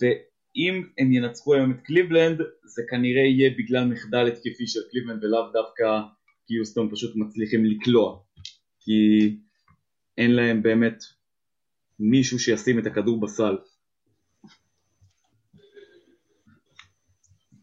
[0.00, 5.52] ואם הם ינצחו היום את קליבלנד זה כנראה יהיה בגלל מחדל התקפי של קליבלנד ולאו
[5.52, 6.00] דווקא
[6.46, 8.18] כי יוסטון פשוט מצליחים לקלוע.
[8.80, 9.36] כי
[10.18, 11.04] אין להם באמת
[11.98, 13.56] מישהו שישים את הכדור בסל.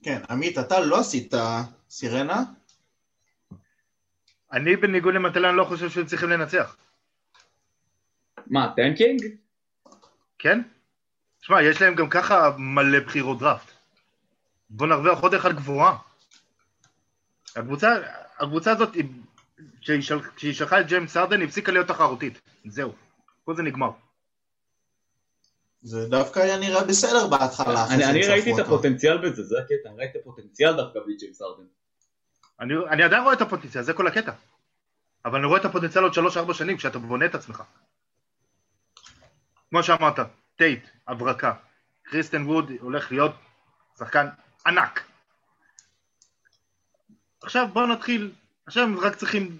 [0.03, 1.33] כן, עמית, אתה לא עשית
[1.89, 2.43] סירנה?
[4.51, 6.77] אני בניגוד למטלן לא חושב שהם צריכים לנצח.
[8.47, 9.21] מה, tanking?
[10.39, 10.61] כן.
[11.41, 13.71] שמע, יש להם גם ככה מלא בחירות דראפט.
[14.69, 15.97] בוא נרוויח עוד אחד גבוהה.
[17.55, 17.95] הקבוצה,
[18.39, 19.03] הקבוצה הזאת היא
[19.81, 22.41] כשהיא של- כשהיא שלחה את ג'יימס הארדן, הפסיקה להיות תחרותית.
[22.65, 22.93] זהו.
[23.45, 23.89] כל זה נגמר.
[25.81, 27.87] זה דווקא היה נראה בסדר בהתחלה.
[27.95, 28.59] אני אני ראיתי את.
[28.59, 31.63] הפוטנציאל בזה, זה הקטע, אני ראיתי את הפוטנציאל דווקא בג'יימס הארדן.
[32.59, 34.31] אני, אני עדיין רואה את הפוטנציאל, זה כל הקטע.
[35.25, 37.63] אבל אני רואה את הפוטנציאל עוד שלוש-ארבע שנים כשאתה בונה את עצמך.
[39.69, 40.19] כמו שאמרת,
[40.55, 41.53] טייט, הברקה.
[42.03, 43.35] קריסטן ווד הולך להיות
[43.99, 44.27] שחקן
[44.67, 45.03] ענק.
[47.41, 48.31] עכשיו בואו נתחיל,
[48.65, 49.57] עכשיו הם רק צריכים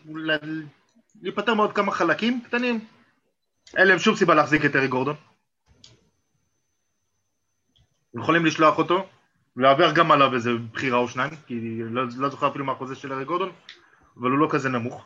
[1.22, 2.88] להיפטר מעוד כמה חלקים קטנים.
[3.78, 5.16] אין להם שום סיבה להחזיק את ארי גורדון.
[8.14, 9.10] הם יכולים לשלוח אותו,
[9.60, 13.14] להעביר גם עליו איזה בחירה או שניים, כי לא, לא זוכר אפילו מה החוזה של
[13.14, 13.52] ארי גורדון,
[14.18, 15.06] אבל הוא לא כזה נמוך.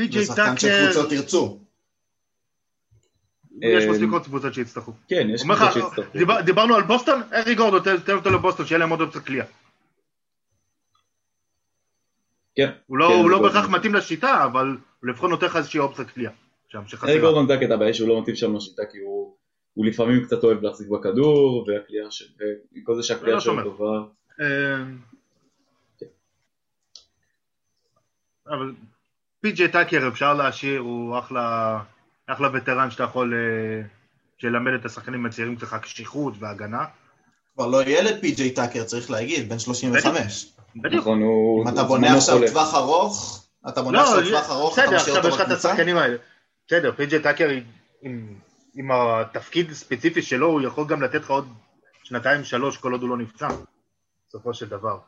[0.00, 1.58] זה פי.ג'יי שחקן טאקר, שקבוצות ירצו.
[3.62, 4.92] יש אה, מספיק עוד קבוצות שיצטרכו.
[5.08, 6.06] כן, יש קבוצות.
[6.12, 9.46] דיבר, דיברנו על בוסטון, ארי גורדון, תן אותו לבוסטון, שיהיה להם עוד אופציה קליעה.
[12.54, 12.70] כן.
[12.86, 13.42] הוא לא, כן, לא.
[13.42, 16.32] בהכרח מתאים לשיטה, אבל הוא לפחות נותן לך איזושהי אופציה קליעה.
[17.04, 19.36] ארי גורדון זה הקטע הבעיה שהוא לא מתאים שם לשיטה כי הוא
[19.80, 22.24] הוא לפעמים קצת אוהב להחזיק בכדור והקליעה של...
[22.76, 23.64] וכל זה שהקליעה לא שלו שומר.
[23.64, 23.98] טובה.
[24.40, 24.98] אמ,
[28.48, 28.72] אבל
[29.40, 31.78] פי.ג'יי טאקר אפשר להשאיר, הוא אחלה,
[32.26, 33.82] אחלה וטרן שאתה יכול אה,
[34.42, 36.84] ללמד את השחקנים הצעירים שלך קשיחות והגנה.
[37.54, 40.52] כבר לא ילד פי.ג'יי טאקר, צריך להגיד, בן 35.
[40.76, 41.00] בדיוק.
[41.00, 41.62] נכון, הוא...
[41.62, 42.38] אם אתה בונה עכשיו.
[42.46, 45.40] טווח ארוך, אתה בונה לא, עכשיו טווח ארוך, אתה בסדר, משאיר עכשיו אותו יש לך
[45.40, 45.68] את בקבוצה?
[45.68, 46.16] השחקנים האלה.
[46.66, 47.48] בסדר, פי.ג'יי טאקר
[48.02, 48.40] עם,
[48.74, 51.48] עם התפקיד הספציפי שלו, הוא יכול גם לתת לך עוד
[52.02, 53.48] שנתיים שלוש כל עוד הוא לא נפצע,
[54.28, 54.98] בסופו של דבר.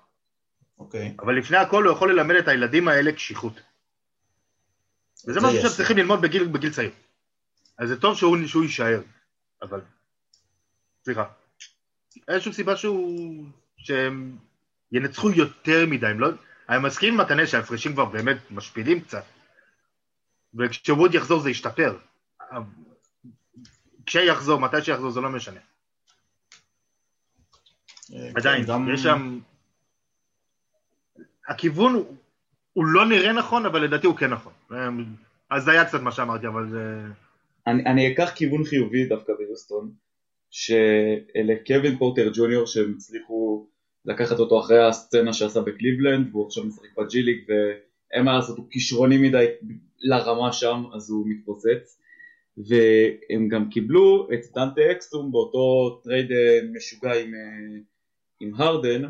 [0.79, 1.17] אוקיי.
[1.21, 3.61] אבל לפני הכל הוא יכול ללמד את הילדים האלה קשיחות.
[5.29, 5.61] וזה זה משהו.
[5.61, 6.91] שהם צריכים ללמוד בגיל, בגיל צעיר.
[7.79, 9.01] אז זה טוב שהוא, שהוא יישאר,
[9.63, 9.81] אבל...
[11.05, 11.25] סליחה.
[12.29, 13.47] אין שום סיבה שהוא...
[13.77, 14.37] שהם
[14.93, 16.29] ינצחו יותר מדי, הם לא...
[16.69, 19.25] אני מסכים עם מתנה שההפרשים כבר באמת משפילים קצת.
[20.55, 21.99] וכשווד יחזור זה ישתפר.
[24.07, 25.61] כשיחזור, מתי שיחזור זה לא משנה.
[28.15, 29.39] אה, עדיין, גם- יש שם...
[31.49, 32.17] הכיוון הוא,
[32.73, 34.53] הוא לא נראה נכון, אבל לדעתי הוא כן נכון.
[35.51, 37.01] אז זה היה קצת מה שאמרתי, אבל זה...
[37.67, 39.93] אני, אני אקח כיוון חיובי דווקא ביוסטון,
[40.51, 43.67] שאלה קווין פורטר ג'וניור שהם הצליחו
[44.05, 48.67] לקחת אותו אחרי הסצנה שעשה בקליבלנד, והוא עכשיו משחק בג'י ליג, ואין מה לעשות, הוא
[48.71, 49.47] כישרוני מדי
[49.99, 51.99] לרמה שם, אז הוא מתפוצץ.
[52.57, 57.81] והם גם קיבלו את דנטה אקסום באותו טרייד אה, משוגע עם, אה,
[58.41, 59.03] עם הרדן.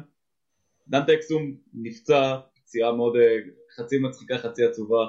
[0.89, 3.37] דנטה אקסום נפצע פציעה מאוד אה,
[3.77, 5.07] חצי מצחיקה חצי עצובה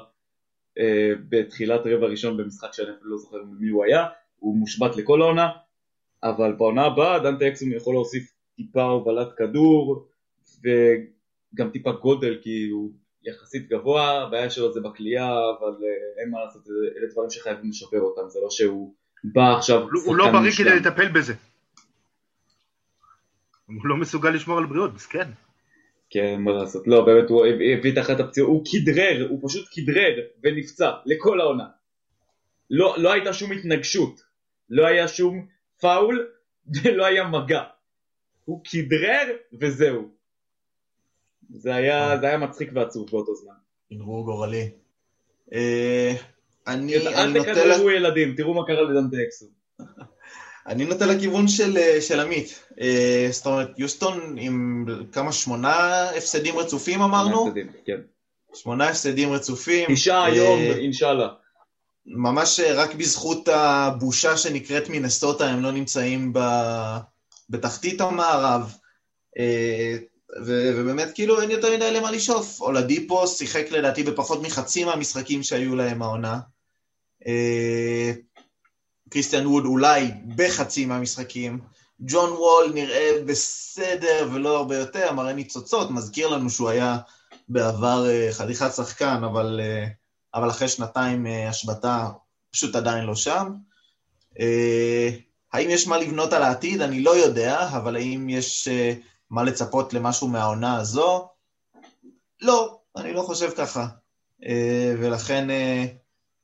[1.29, 4.05] בתחילת רבע ראשון במשחק שאני לא זוכר מי הוא היה,
[4.39, 5.49] הוא מושבת לכל העונה,
[6.23, 10.07] אבל בעונה הבאה דנטה אקסום יכול להוסיף טיפה הובלת כדור
[10.63, 12.91] וגם טיפה גודל כי הוא
[13.24, 16.67] יחסית גבוה, הבעיה שלו זה בכלייה, אבל אה, אין מה לעשות,
[16.97, 18.93] אלה דברים שחייבים לשפר אותם, זה לא שהוא
[19.24, 20.51] בא עכשיו הוא לא שחקן בריא.
[20.51, 21.34] כדי לטפל בזה.
[23.65, 25.30] הוא לא מסוגל לשמור על בריאות, מסכן.
[26.09, 29.65] כן, מה לעשות, לא, באמת הוא הביא הביא את אחת הפציעות, הוא כדרר, הוא פשוט
[29.71, 31.65] כדרר ונפצע לכל העונה.
[32.69, 34.21] לא, לא הייתה שום התנגשות,
[34.69, 35.47] לא היה שום
[35.82, 36.28] פאול
[36.84, 37.63] ולא היה מגע.
[38.45, 40.11] הוא כדרר וזהו.
[41.49, 43.53] זה היה, זה היה מצחיק ועצוב באותו זמן.
[43.91, 44.69] ערעור גורלי.
[45.53, 46.13] אה,
[46.67, 49.45] אני אני אל נוטה תכדררו ילדים, תראו מה קרה לדנטה אקסו.
[50.67, 52.63] אני נוטה לכיוון של, אה, של עמית.
[52.81, 57.53] אה, זאת אומרת, יוסטון עם כמה, שמונה הפסדים רצופים אמרנו?
[57.85, 57.99] כן.
[58.53, 59.93] שמונה הפסדים רצופים.
[59.93, 61.27] תשעה אה, היום, אינשאללה.
[62.05, 66.39] ממש אה, רק בזכות הבושה שנקראת מינסוטה הם לא נמצאים ב...
[67.49, 68.73] בתחתית המערב.
[70.41, 72.61] ו- ובאמת כאילו אין יותר מדי למה לשאוף.
[72.61, 76.39] אולדיפו שיחק לדעתי בפחות מחצי מהמשחקים שהיו להם העונה.
[77.27, 78.11] אה,
[79.09, 81.59] קריסטיאן ווד אולי בחצי מהמשחקים.
[81.99, 86.97] ג'ון וול נראה בסדר ולא הרבה יותר, מראה ניצוצות, מזכיר לנו שהוא היה
[87.49, 89.88] בעבר אה, חתיכת שחקן, אבל, אה,
[90.34, 92.07] אבל אחרי שנתיים אה, השבתה
[92.51, 93.53] פשוט עדיין לא שם.
[94.39, 95.09] אה,
[95.53, 96.81] האם יש מה לבנות על העתיד?
[96.81, 98.93] אני לא יודע, אבל האם יש אה,
[99.34, 101.29] מה לצפות למשהו מהעונה הזו?
[102.41, 103.88] לא, אני לא חושב ככה.
[104.45, 105.86] אה, ולכן אה,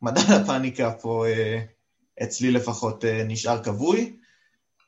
[0.01, 1.61] מדד הפאניקה פה אה,
[2.23, 4.17] אצלי לפחות נשאר כבוי.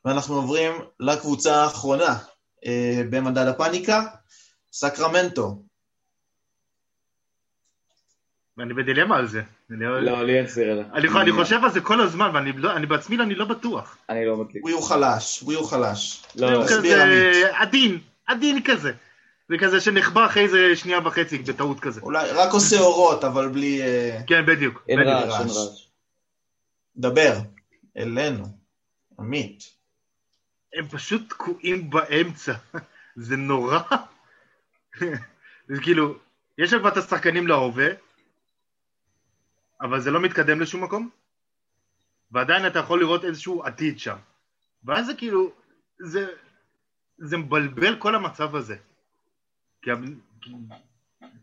[0.05, 2.17] ואנחנו עוברים לקבוצה האחרונה
[3.09, 4.07] במדד הפאניקה,
[4.71, 5.63] סקרמנטו.
[8.57, 9.41] ואני בדילמה על זה.
[9.71, 10.83] אני לא- לא, לי אין סירלה.
[10.93, 13.97] אני חושב על זה כל הזמן, ואני לא- אני בעצמי אני לא בטוח.
[14.09, 14.63] אני לא מדליק.
[14.63, 16.23] הוא הוא חלש, הוא הוא חלש.
[16.35, 17.55] לא, הוא תסביר, כזה עמית.
[17.61, 18.91] עדין, עדין כזה.
[19.49, 22.01] וכזה שנחבא אחרי איזה שנייה וחצי בטעות כזה.
[22.01, 23.81] אולי רק עושה אורות, אבל בלי...
[23.81, 24.83] אה, כן, בדיוק.
[24.89, 25.13] אין בדיוק.
[25.15, 25.57] רעש, אין רעש.
[25.57, 25.85] רעש.
[26.97, 27.33] דבר,
[27.97, 28.45] אלינו,
[29.19, 29.63] עמית.
[30.75, 32.53] הם פשוט תקועים באמצע.
[33.15, 33.79] זה נורא.
[35.69, 36.15] זה כאילו,
[36.57, 37.87] יש כבר את השחקנים להווה,
[39.81, 41.09] אבל זה לא מתקדם לשום מקום,
[42.31, 44.17] ועדיין אתה יכול לראות איזשהו עתיד שם.
[44.83, 45.51] ואז זה כאילו,
[45.99, 46.27] זה,
[47.17, 48.75] זה מבלבל כל המצב הזה.
[49.81, 49.91] כי,
[50.41, 50.51] כי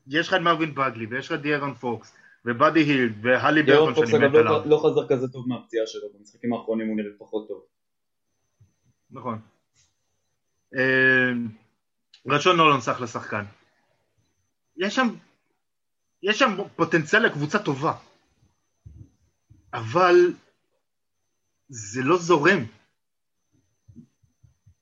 [0.06, 4.04] יש לך את מרווין בגלי, ויש לך את דיארון פוקס, ובאדי הילד, והלי דיארון ברטון
[4.04, 4.70] פוקס שאני אגב מת לא- עליו.
[4.70, 7.64] לא חזר כזה טוב מהפציעה שלו, במשחקים האחרונים הוא נראה פחות טוב.
[9.10, 9.40] נכון.
[10.76, 11.30] אה,
[12.26, 13.44] רצ'ון נולון סך לשחקן.
[14.76, 15.08] יש שם,
[16.22, 17.92] יש שם פוטנציאל לקבוצה טובה,
[19.74, 20.32] אבל
[21.68, 22.64] זה לא זורם.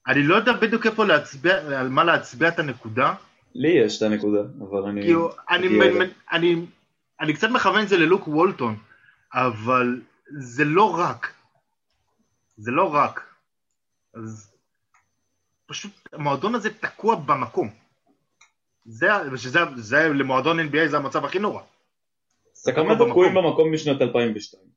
[0.07, 3.15] אני לא יודע בדיוק איפה להצביע, על מה להצביע את הנקודה,
[3.55, 5.03] לי יש את הנקודה, אבל אני...
[5.03, 5.69] כאילו, אני.
[5.69, 6.67] מ- אני,
[7.21, 8.77] אני קצת מכוון את זה ללוק וולטון,
[9.35, 10.01] אבל
[10.39, 11.33] זה לא רק.
[12.57, 13.35] זה לא רק.
[14.15, 14.53] אז
[15.67, 17.71] פשוט המועדון הזה תקוע במקום.
[18.85, 21.63] זה, ושזה זה, למועדון NBA זה המצב הכי נורא.
[22.55, 23.11] סקרמנטו.
[23.11, 24.76] תקועים במקום משנת 2002.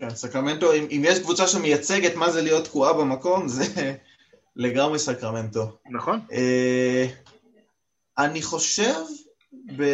[0.00, 3.64] כן, סקרמנטו, אם, אם יש קבוצה שמייצגת מה זה להיות תקועה במקום, זה
[4.56, 5.76] לגמרי סקרמנטו.
[5.90, 6.20] נכון?
[6.32, 7.06] אה,
[8.18, 8.94] אני חושב,
[9.76, 9.84] ב,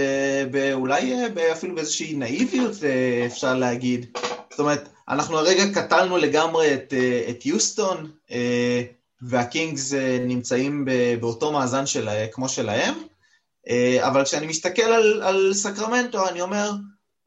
[0.50, 4.18] ב, אולי אה, ב, אפילו באיזושהי נאיביות אה, אפשר להגיד.
[4.50, 8.82] זאת אומרת, אנחנו הרגע קטלנו לגמרי את, אה, את יוסטון, אה,
[9.22, 12.94] והקינגס אה, נמצאים ב- באותו מאזן של, כמו שלהם,
[13.68, 16.70] אה, אבל כשאני מסתכל על, על סקרמנטו, אני אומר,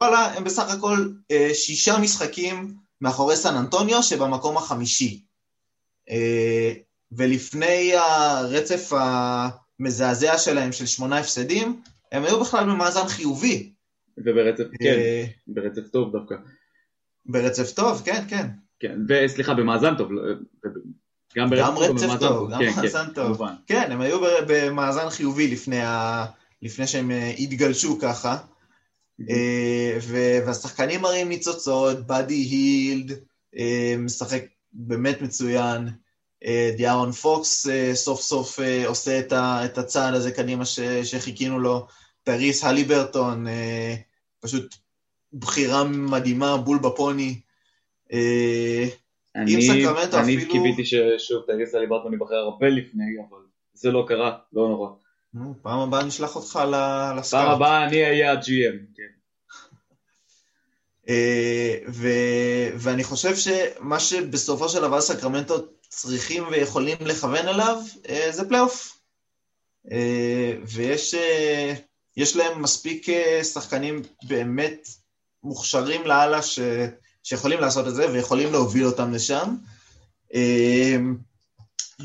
[0.02, 5.22] וואלה, הם בסך הכל אה, שישה משחקים מאחורי סן אנטוניו שבמקום החמישי.
[6.10, 6.72] אה,
[7.12, 11.80] ולפני הרצף המזעזע שלהם של שמונה הפסדים,
[12.12, 13.72] הם היו בכלל במאזן חיובי.
[14.18, 16.34] וברצף, כן, אה, ברצף טוב דווקא.
[17.26, 18.46] ברצף טוב, כן, כן.
[18.80, 20.22] כן, וסליחה, במאזן טוב, לא-
[21.36, 23.26] גם גם ברצף טוב, רצף במאזן טוב, גם כן, כן, מאזן טוב.
[23.26, 23.54] כמובן.
[23.66, 26.24] כן, הם היו במאזן חיובי לפני, ה...
[26.62, 28.36] לפני שהם אה, התגלשו ככה.
[29.28, 29.98] אה,
[30.46, 33.12] והשחקנים מראים ניצוצות, באדי הילד
[33.58, 35.88] אה, משחק באמת מצוין,
[36.44, 39.20] אה, דיארון פוקס סוף סוף עושה
[39.64, 40.64] את הצעד הזה קדימה
[41.02, 41.86] שחיכינו לו,
[42.22, 43.46] טייריס הליברטון,
[44.40, 44.74] פשוט
[45.32, 47.40] בחירה מדהימה, בול בפוני.
[49.36, 53.38] אני סקרמנטו אני אפילו- קיוויתי ששוב טייריס הליברטון ייבחר הרבה לפני, אבל
[53.74, 54.88] זה לא קרה, לא נורא.
[55.34, 57.42] נו, פעם הבאה נשלח אותך ל- ל scout.
[57.42, 59.02] פעם הבאה אני אהיה ה-GM, כן.
[61.08, 65.54] אה, ו- ואני חושב שמה שבסופו של דבר סקרמנטו
[65.88, 67.76] צריכים ויכולים לכוון אליו
[68.08, 69.00] אה, זה פלייאוף.
[69.92, 71.14] אה, ויש
[72.16, 73.06] יש להם מספיק
[73.42, 74.88] שחקנים באמת
[75.42, 76.58] מוכשרים לאללה ש-
[77.22, 79.56] שיכולים לעשות את זה ויכולים להוביל אותם לשם.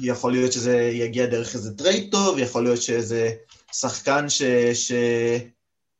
[0.02, 3.32] יכול להיות שזה יגיע דרך איזה טרייד טוב, יכול להיות שאיזה
[3.72, 4.42] שחקן ש...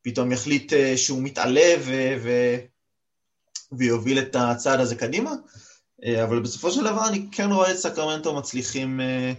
[0.06, 2.16] שפתאום יחליט אה, שהוא מתעלה ו...
[2.22, 2.56] ו...
[3.72, 5.30] ויוביל את הצעד הזה קדימה,
[6.04, 9.32] אה, אבל בסופו של דבר אני כן רואה את סקרמנטו מצליחים אה,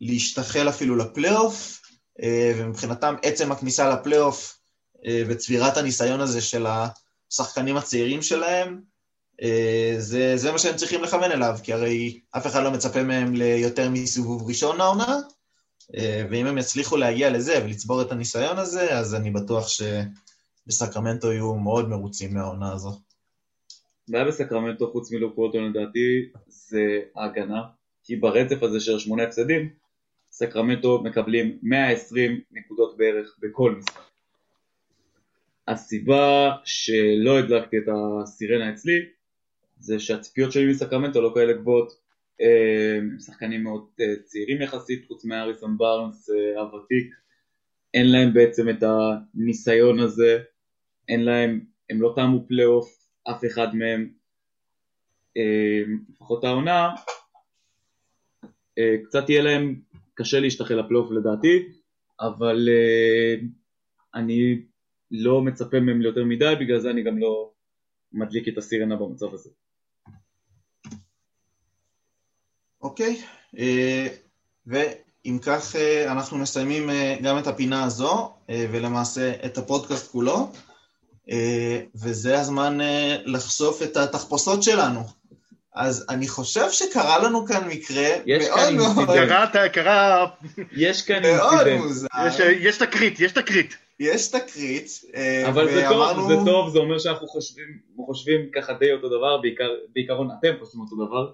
[0.00, 1.80] להשתחל אפילו לפלייאוף,
[2.56, 4.58] ומבחינתם עצם הכניסה לפלייאוף
[5.28, 6.66] וצבירת הניסיון הזה של
[7.30, 8.80] השחקנים הצעירים שלהם,
[9.98, 13.90] זה, זה מה שהם צריכים לכוון אליו, כי הרי אף אחד לא מצפה מהם ליותר
[13.90, 15.16] מסיבוב ראשון העונה,
[15.96, 21.54] אה, ואם הם יצליחו להגיע לזה ולצבור את הניסיון הזה, אז אני בטוח שבסקרמנטו יהיו
[21.54, 23.00] מאוד מרוצים מהעונה הזו.
[24.08, 27.62] הבעיה בסקרמנטו חוץ מלוק וולטון לדעתי זה ההגנה,
[28.04, 29.68] כי ברצף הזה של השמונה הפסדים,
[30.30, 34.02] סקרמנטו מקבלים 120 נקודות בערך בכל משחק.
[35.68, 37.84] הסיבה שלא הדלקתי את
[38.22, 39.17] הסירנה אצלי,
[39.80, 41.92] זה שהציפיות שלי מסקרמנטו לא כאלה גבוהות.
[42.40, 47.14] אה, הם שחקנים מאוד אה, צעירים יחסית, חוץ מאריסון בארנס אה, הוותיק.
[47.94, 50.38] אין להם בעצם את הניסיון הזה,
[51.08, 51.60] אין להם,
[51.90, 52.98] הם לא טעמו פלייאוף,
[53.30, 54.10] אף אחד מהם,
[55.36, 56.94] אה, לפחות העונה,
[58.78, 59.80] אה, קצת יהיה להם
[60.14, 61.68] קשה להשתחל לפלייאוף לדעתי,
[62.20, 63.34] אבל אה,
[64.14, 64.62] אני
[65.10, 67.52] לא מצפה מהם ליותר מדי, בגלל זה אני גם לא
[68.12, 69.50] מדליק את הסירנה במצב הזה.
[72.82, 73.20] אוקיי,
[73.58, 74.06] אה,
[74.66, 80.48] ואם כך אה, אנחנו מסיימים אה, גם את הפינה הזו, ולמעשה את הפודקאסט כולו,
[81.94, 82.78] וזה הזמן
[83.24, 85.00] לחשוף את התחפושות שלנו.
[85.74, 89.28] אז אני חושב שקרה לנו כאן מקרה יש מאוד כאן מאוד, אינסידנט.
[89.52, 90.26] קרה, קרה,
[90.72, 91.84] יש כאן מאוד incident.
[91.84, 92.06] מוזר.
[92.26, 93.76] יש- יש תקרית, יש תקרית.
[94.00, 94.88] יש תקרית,
[95.48, 97.66] אבל זה טוב, ואמרנו- זה טוב, זה אומר שאנחנו חושבים,
[98.06, 99.64] חושבים ככה די אותו דבר, בעיקר,
[99.94, 101.30] בעיקרון אתם חושבים אותו דבר.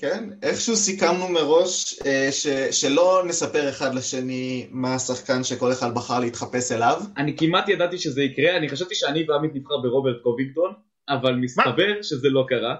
[0.00, 6.20] כן, איכשהו סיכמנו מראש אה, ש, שלא נספר אחד לשני מה השחקן שכל אחד בחר
[6.20, 7.02] להתחפש אליו.
[7.16, 10.72] אני כמעט ידעתי שזה יקרה, אני חשבתי שאני ועמית נבחר ברוברט קובינגטון,
[11.08, 12.74] אבל מסתבר שזה לא קרה.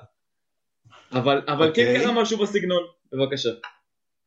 [1.12, 2.00] אבל, אבל כן אוקיי.
[2.00, 2.82] קרה משהו בסגנון,
[3.12, 3.50] בבקשה.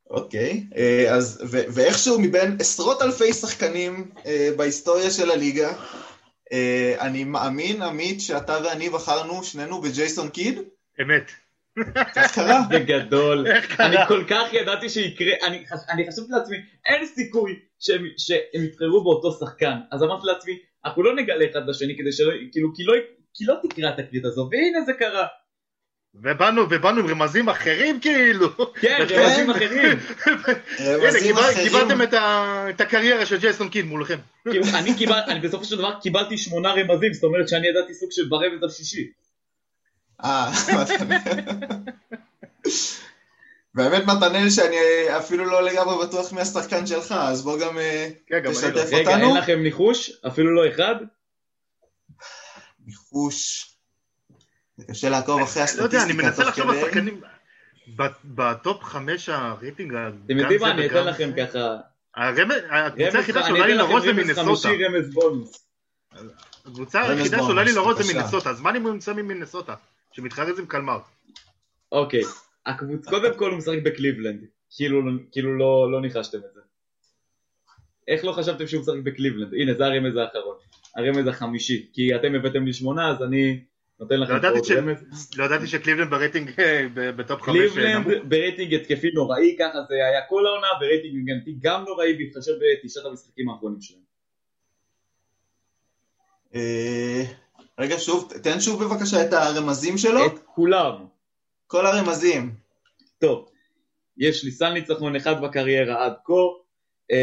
[0.09, 5.73] אוקיי, אה, אז, ו, ואיכשהו מבין עשרות אלפי שחקנים אה, בהיסטוריה של הליגה,
[6.51, 10.59] אה, אני מאמין, עמית, שאתה ואני בחרנו שנינו בג'ייסון קיד,
[11.01, 11.31] אמת.
[12.15, 12.61] כך קרה.
[12.69, 13.47] בגדול.
[13.55, 13.97] איך אני?
[14.07, 19.77] כל כך ידעתי שיקרה, אני, אני חשבתי לעצמי, אין סיכוי שהם, שהם יבחרו באותו שחקן.
[19.91, 22.93] אז אמרתי לעצמי, אנחנו לא נגלה אחד לשני כדי שלא, כאילו, כי לא,
[23.33, 25.27] כי לא תקרה התקרית הזו, והנה זה קרה.
[26.15, 28.47] ובאנו, ובאנו עם רמזים אחרים כאילו.
[28.81, 29.05] כן.
[29.09, 29.99] רמזים אחרים.
[30.25, 31.67] הנה, רמזים אחרים.
[31.67, 32.01] קיבלתם
[32.69, 34.17] את הקריירה של ג'ייסון קיד מולכם.
[34.49, 34.65] כאילו,
[35.27, 39.07] אני בסופו של דבר קיבלתי שמונה רמזים, זאת אומרת שאני ידעתי סוג של ברמז השישי.
[40.23, 40.51] אה,
[43.73, 44.77] באמת מתנאל שאני
[45.17, 48.09] אפילו לא לגמרי בטוח מי השחקן שלך, אז בוא גם אה.
[48.51, 49.27] תשתף רגע, אותנו.
[49.27, 50.11] אין לכם ניחוש?
[50.27, 50.95] אפילו לא אחד?
[52.85, 53.67] ניחוש.
[54.77, 56.81] זה קשה לעקוב אחרי לא יודע, אני הסטטיסטיקה מנסה לחשוב על.
[56.85, 57.21] שחקנים.
[57.95, 61.77] ב- ב top חמש הרייטינג, אתם יודעים מה, אני אתן לכם ככה,
[62.15, 64.11] הקבוצה היחידה שעולה לי לראש זה
[65.13, 65.67] בונוס.
[66.65, 68.19] הקבוצה היחידה שעולה לי לראש זה בבקשה.
[68.19, 69.75] מינסוטה, אז מה אני נמצא ממינסוטה?
[70.11, 70.99] שמתחרז עם קלמר.
[71.91, 72.21] אוקיי,
[72.65, 73.07] הקבוצ...
[73.07, 74.45] קודם כל הוא משחק בקליבלנד,
[74.75, 75.01] כאילו,
[75.31, 76.61] כאילו לא, לא ניחשתם את זה.
[78.07, 79.53] איך לא חשבתם שהוא משחק בקליבלנד?
[79.53, 80.55] הנה זה הרמז האחרון,
[80.95, 83.63] הרמז החמישי, כי אתם הבאתם לי שמונה אז אני
[83.99, 85.29] נותן לכם לא עוד ש- רמז.
[85.37, 87.73] לא ידעתי שקליבלנד ברייטינג אה, ב- ב top חמש אה, נמוך.
[88.07, 93.05] קליבלנד ברייטינג התקפי נוראי, ככה זה היה כל העונה, ברייטינג הגנתי גם נוראי בהתחשב בתשעת
[93.05, 94.01] המשחקים האחרונים שלהם.
[97.79, 100.25] אה, רגע, שוב, תן שוב בבקשה את הרמזים שלו.
[100.25, 101.05] את כולם.
[101.67, 102.55] כל הרמזים.
[103.19, 103.49] טוב,
[104.17, 106.33] יש לי סל ניצחון אחד בקריירה עד כה.
[107.11, 107.15] אה,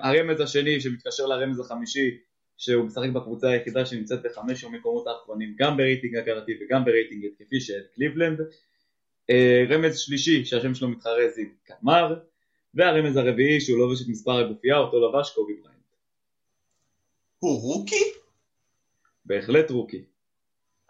[0.00, 2.18] הרמז השני שמתקשר לרמז החמישי,
[2.58, 7.80] שהוא משחק בקבוצה היחידה שנמצאת בחמש המקומות האחרונים, גם ברייטינג הגנתי וגם ברייטינג התקפי של
[7.94, 8.40] קליבלנד.
[8.40, 12.14] אה, רמז שלישי שהשם שלו מתחרז עם קלמר,
[12.74, 15.80] והרמז הרביעי שהוא לובש את מספר הגופייה, אותו לבש קובי בריינט.
[17.38, 18.04] הוא rookie?
[19.30, 20.02] בהחלט rookie.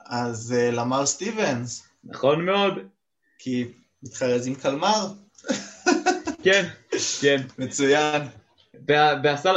[0.06, 2.72] אז אה, למר סטיבנס, נכון מאוד.
[3.38, 3.64] כי
[4.02, 5.06] מתחרז עם קלמר.
[6.44, 6.68] כן,
[7.20, 7.42] כן.
[7.58, 8.22] מצוין.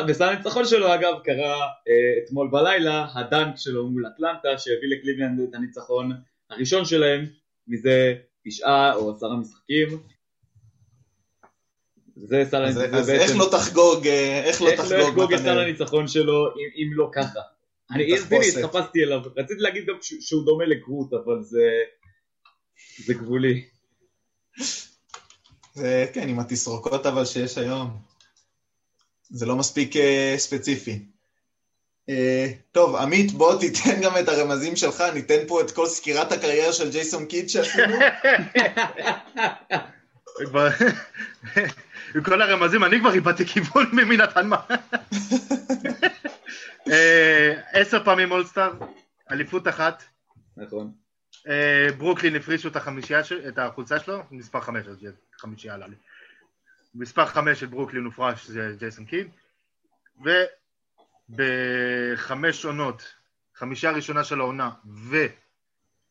[0.07, 5.55] בסל הניצחון שלו אגב קרה אה, אתמול בלילה הדנק שלו מול אטלנטה שהביא לקליבלנד את
[5.55, 6.11] הניצחון
[6.49, 7.25] הראשון שלהם
[7.67, 8.15] מזה
[8.47, 9.87] תשעה או עשרה משחקים.
[12.15, 15.33] זה סל אז הניצחון, אז איך לא תחגוג, אה, איך לא איך לא תחגוג יחגוג
[15.33, 15.59] את סל?
[15.59, 17.39] הניצחון שלו אם, אם לא ככה.
[17.91, 18.57] אני תחפושת.
[18.57, 21.69] הנה, התחפשתי אליו, רציתי להגיד גם שהוא- דומה לגרוט אבל זה
[23.05, 23.65] זה גבולי.
[25.73, 27.97] זה כן, עם התסרוקות אבל שיש היום.
[29.29, 30.99] זה לא מספיק אה, ספציפי.
[32.09, 36.73] אה, טוב, עמית, בוא תיתן גם את הרמזים שלך, ניתן פה את כל סקירת הקריירה
[36.73, 37.95] של ג'ייסון קיד שעשינו.
[42.15, 44.57] עם כל הרמזים, אני כבר איבדתי כיוון ממי נתן מה.
[46.91, 48.71] אה, עשר פעמים אולסטאר,
[49.31, 50.03] אליפות אחת.
[50.57, 50.91] נכון.
[51.47, 55.07] אה, ברוקלין הפרישו את החמישייה, את החולצה שלו, מספר חמש, אז
[55.37, 55.95] חמישייה עלה לי.
[56.95, 59.27] מספר חמש של ברוקלין הופרש זה ג'ייסון קיד,
[61.29, 63.13] ובחמש עונות,
[63.55, 64.69] חמישייה ראשונה של העונה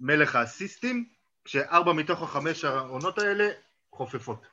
[0.01, 1.05] ומלך האסיסטים,
[1.45, 3.49] כשארבע מתוך החמש העונות האלה
[3.93, 4.47] חופפות.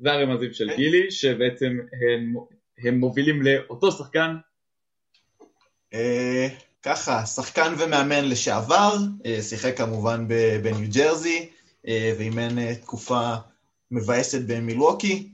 [0.00, 0.76] והרמזים של כן.
[0.76, 2.34] גילי שבעצם הם,
[2.78, 4.40] הם מובילים לאותו שחקן אה,
[6.82, 10.28] ככה, שחקן ומאמן לשעבר, אה, שיחק כמובן
[10.62, 11.48] בניו ג'רזי,
[11.88, 13.34] אה, ואימן אה, תקופה
[13.90, 15.28] מבאסת במילווקי.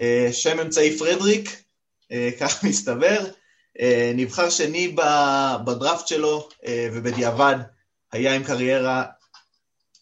[0.00, 1.62] אה, שם אמצעי פרדריק,
[2.12, 3.18] אה, כך מסתבר.
[3.80, 4.96] אה, נבחר שני
[5.64, 7.56] בדראפט שלו, אה, ובדיעבד
[8.12, 9.04] היה עם קריירה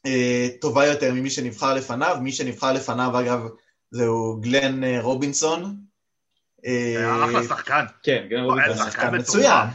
[0.06, 2.16] אה, טובה יותר ממי שנבחר לפניו.
[2.22, 3.40] מי שנבחר לפניו, אגב,
[3.90, 5.76] זהו גלן אה, רובינסון.
[6.66, 7.84] אה, היה אחלה שחקן.
[8.02, 8.90] כן, היה רובינסון.
[8.90, 9.16] שחקן.
[9.18, 9.68] מצוין.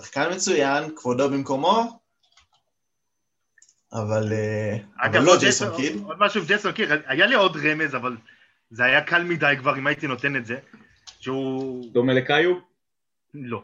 [0.00, 2.00] שחקן מצוין, כבודו במקומו,
[3.92, 6.02] אבל, אה, אגב, אבל לא ג'ייסון קיד.
[6.04, 8.16] עוד משהו עם ג'ייסון קיד, היה לי עוד רמז, אבל
[8.70, 10.58] זה היה קל מדי כבר אם הייתי נותן את זה,
[11.20, 11.92] שהוא...
[11.92, 12.54] דומה לקאיו?
[13.34, 13.62] לא.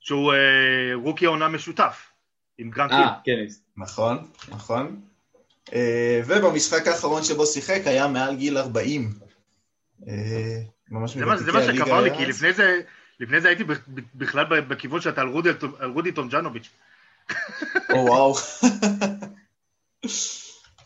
[0.00, 2.10] שהוא אה, רוקי עונה משותף,
[2.58, 3.00] עם גרנט היל.
[3.00, 3.32] אה, כן,
[3.76, 5.00] נכון, נכון.
[5.72, 9.12] אה, ובמשחק האחרון שבו שיחק היה מעל גיל 40.
[10.08, 10.14] אה,
[10.90, 12.80] ממש זה מה, זה מה שקבע לי, כי לפני זה,
[13.20, 13.64] לפני זה הייתי
[14.14, 16.70] בכלל בכיוון שאתה על רודי, על רודי טומג'נוביץ'.
[17.92, 18.34] או וואו.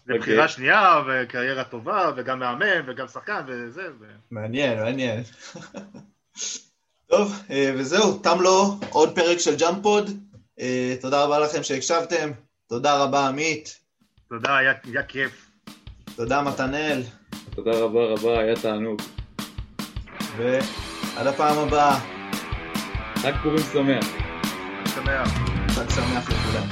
[0.07, 0.49] זה בחירה אוקיי.
[0.49, 3.89] שנייה, וקריירה טובה, וגם מאמן, וגם שחקן, וזה.
[4.01, 4.05] ו...
[4.31, 5.23] מעניין, מעניין.
[7.11, 10.11] טוב, אה, וזהו, תם לו עוד פרק של ג'אמפוד.
[10.61, 12.31] אה, תודה רבה לכם שהקשבתם.
[12.69, 13.79] תודה רבה, עמית.
[14.29, 15.51] תודה, היה, היה כיף.
[16.17, 17.03] תודה, מתנאל.
[17.55, 19.03] תודה רבה רבה, היה תענוג.
[20.37, 22.22] ועד הפעם הבאה.
[23.23, 24.01] Tack på também,
[24.95, 25.27] Kom igen.
[25.77, 26.72] Tack så mycket för det.